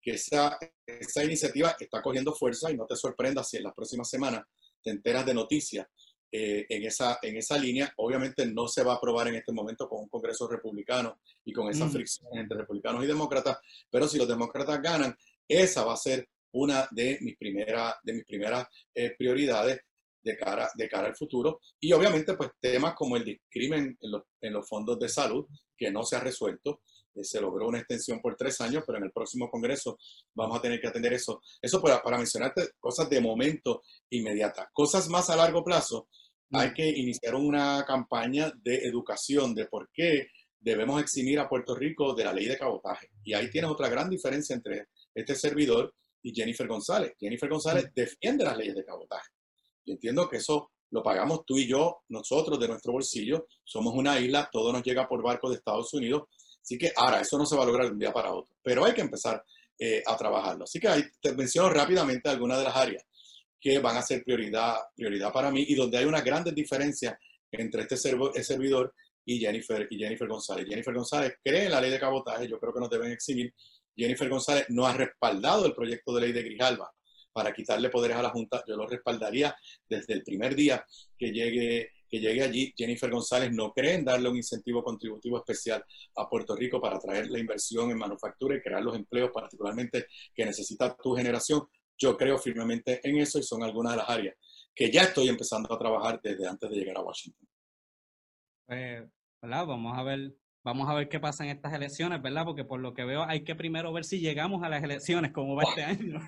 [0.00, 4.08] que esa, esa iniciativa está cogiendo fuerza y no te sorprendas si en las próximas
[4.08, 4.44] semanas
[4.82, 5.86] te enteras de noticias
[6.32, 7.92] eh, en, esa, en esa línea.
[7.98, 11.68] Obviamente no se va a aprobar en este momento con un Congreso republicano y con
[11.68, 13.58] esa fricción entre republicanos y demócratas,
[13.90, 15.14] pero si los demócratas ganan,
[15.46, 19.82] esa va a ser una de mis, primeras de mis primeras eh, prioridades
[20.22, 21.60] de cara, de cara al futuro.
[21.80, 25.46] Y obviamente, pues temas como el discrimen en los, en los fondos de salud,
[25.76, 26.82] que no se ha resuelto.
[27.14, 29.98] Eh, se logró una extensión por tres años, pero en el próximo Congreso
[30.34, 31.40] vamos a tener que atender eso.
[31.60, 34.70] Eso para, para mencionarte cosas de momento inmediata.
[34.72, 36.08] Cosas más a largo plazo,
[36.50, 36.56] mm.
[36.56, 40.28] hay que iniciar una campaña de educación de por qué
[40.60, 43.08] debemos eximir a Puerto Rico de la ley de cabotaje.
[43.24, 47.14] Y ahí tienes otra gran diferencia entre este servidor y Jennifer González.
[47.18, 47.94] Jennifer González mm.
[47.94, 49.28] defiende las leyes de cabotaje.
[49.84, 53.46] Y entiendo que eso lo pagamos tú y yo, nosotros de nuestro bolsillo.
[53.64, 56.24] Somos una isla, todo nos llega por barco de Estados Unidos.
[56.60, 58.84] Así que ahora, eso no se va a lograr de un día para otro, pero
[58.84, 59.42] hay que empezar
[59.78, 60.64] eh, a trabajarlo.
[60.64, 63.04] Así que ahí te menciono rápidamente algunas de las áreas
[63.58, 67.18] que van a ser prioridad, prioridad para mí y donde hay una gran diferencia
[67.50, 70.66] entre este servidor y Jennifer, y Jennifer González.
[70.68, 73.54] Jennifer González cree en la ley de cabotaje, yo creo que nos deben exhibir.
[73.96, 76.92] Jennifer González no ha respaldado el proyecto de ley de Grijalva
[77.32, 79.54] para quitarle poderes a la Junta, yo lo respaldaría
[79.88, 80.84] desde el primer día
[81.16, 82.72] que llegue, que llegue allí.
[82.76, 85.84] Jennifer González no cree en darle un incentivo contributivo especial
[86.16, 90.44] a Puerto Rico para traer la inversión en manufactura y crear los empleos, particularmente que
[90.44, 91.62] necesita tu generación.
[91.96, 94.36] Yo creo firmemente en eso y son algunas de las áreas
[94.74, 97.48] que ya estoy empezando a trabajar desde antes de llegar a Washington.
[98.66, 99.04] Pues,
[99.42, 102.44] Vamos a ver Vamos a ver qué pasa en estas elecciones, ¿verdad?
[102.44, 105.56] Porque por lo que veo hay que primero ver si llegamos a las elecciones, como
[105.56, 106.20] va este año.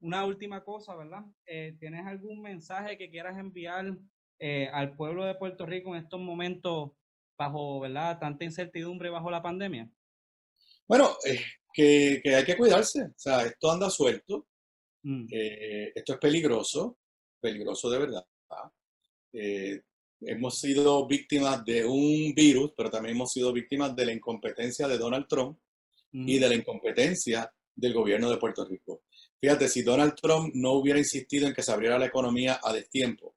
[0.00, 1.24] Una última cosa, ¿verdad?
[1.46, 3.96] Eh, ¿Tienes algún mensaje que quieras enviar
[4.38, 6.92] eh, al pueblo de Puerto Rico en estos momentos
[7.36, 8.18] bajo, ¿verdad?
[8.20, 9.90] Tanta incertidumbre bajo la pandemia.
[10.86, 11.40] Bueno, eh,
[11.72, 13.02] que, que, hay que cuidarse.
[13.02, 14.46] O sea, esto anda suelto.
[15.02, 15.28] Mm.
[15.30, 16.98] esto es peligroso,
[17.40, 18.26] peligroso de verdad
[20.20, 24.98] hemos sido víctimas de un virus, pero también hemos sido víctimas de la incompetencia de
[24.98, 25.58] Donald Trump
[26.12, 29.02] y de la incompetencia del gobierno de Puerto Rico.
[29.40, 33.36] Fíjate, si Donald Trump no hubiera insistido en que se abriera la economía a destiempo,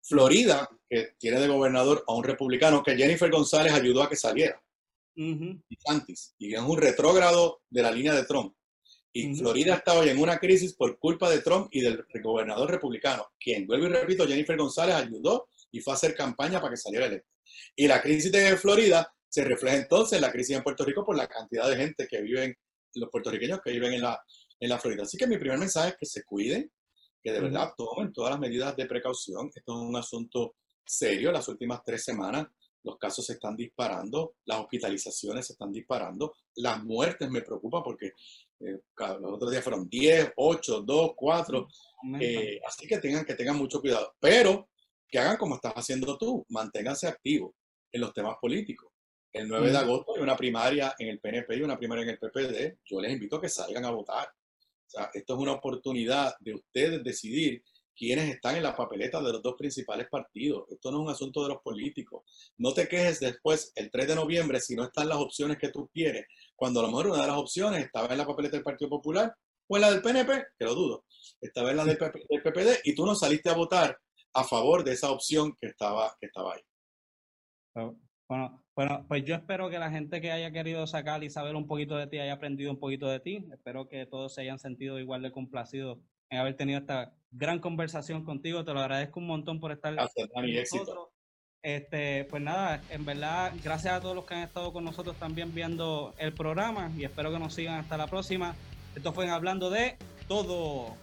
[0.00, 4.62] Florida, que tiene de gobernador a un republicano que Jennifer González ayudó a que saliera,
[5.14, 5.60] y
[6.38, 8.54] y es un retrógrado de la línea de Trump.
[9.12, 13.26] Y Florida está hoy en una crisis por culpa de Trump y del gobernador republicano,
[13.38, 17.06] quien, vuelvo y repito, Jennifer González ayudó y fue a hacer campaña para que saliera
[17.06, 17.28] electo.
[17.74, 21.16] Y la crisis de Florida se refleja entonces en la crisis en Puerto Rico por
[21.16, 22.54] la cantidad de gente que viven,
[22.94, 24.22] los puertorriqueños que viven en la,
[24.60, 25.02] en la Florida.
[25.02, 26.70] Así que mi primer mensaje es que se cuiden,
[27.22, 29.50] que de verdad tomen todas las medidas de precaución.
[29.54, 31.32] Esto es un asunto serio.
[31.32, 32.46] Las últimas tres semanas
[32.84, 38.12] los casos se están disparando, las hospitalizaciones se están disparando, las muertes me preocupan porque
[38.60, 38.80] eh,
[39.20, 41.68] los otros días fueron 10, 8, 2, 4.
[42.66, 44.14] así que tengan que tengan mucho cuidado.
[44.20, 44.68] Pero
[45.12, 47.52] que hagan como estás haciendo tú, manténganse activos
[47.92, 48.90] en los temas políticos.
[49.30, 52.18] El 9 de agosto hay una primaria en el PNP y una primaria en el
[52.18, 52.78] PPD.
[52.86, 54.26] Yo les invito a que salgan a votar.
[54.26, 57.62] O sea, esto es una oportunidad de ustedes decidir
[57.94, 60.64] quiénes están en la papeleta de los dos principales partidos.
[60.70, 62.24] Esto no es un asunto de los políticos.
[62.56, 65.90] No te quejes después, el 3 de noviembre, si no están las opciones que tú
[65.92, 68.88] quieres, cuando a lo mejor una de las opciones estaba en la papeleta del Partido
[68.88, 69.34] Popular
[69.68, 71.04] o en la del PNP, que lo dudo,
[71.40, 73.98] estaba en la del, PPD y tú no saliste a votar
[74.34, 76.62] a favor de esa opción que estaba, que estaba ahí.
[78.28, 81.66] Bueno, bueno, pues yo espero que la gente que haya querido sacar y saber un
[81.66, 83.46] poquito de ti haya aprendido un poquito de ti.
[83.52, 85.98] Espero que todos se hayan sentido igual de complacidos
[86.30, 88.64] en haber tenido esta gran conversación contigo.
[88.64, 91.12] Te lo agradezco un montón por estar Gracias, Dani, éxito.
[91.62, 95.54] Este, pues nada, en verdad, gracias a todos los que han estado con nosotros también
[95.54, 98.56] viendo el programa y espero que nos sigan hasta la próxima.
[98.96, 100.96] Esto fue Hablando de Todo.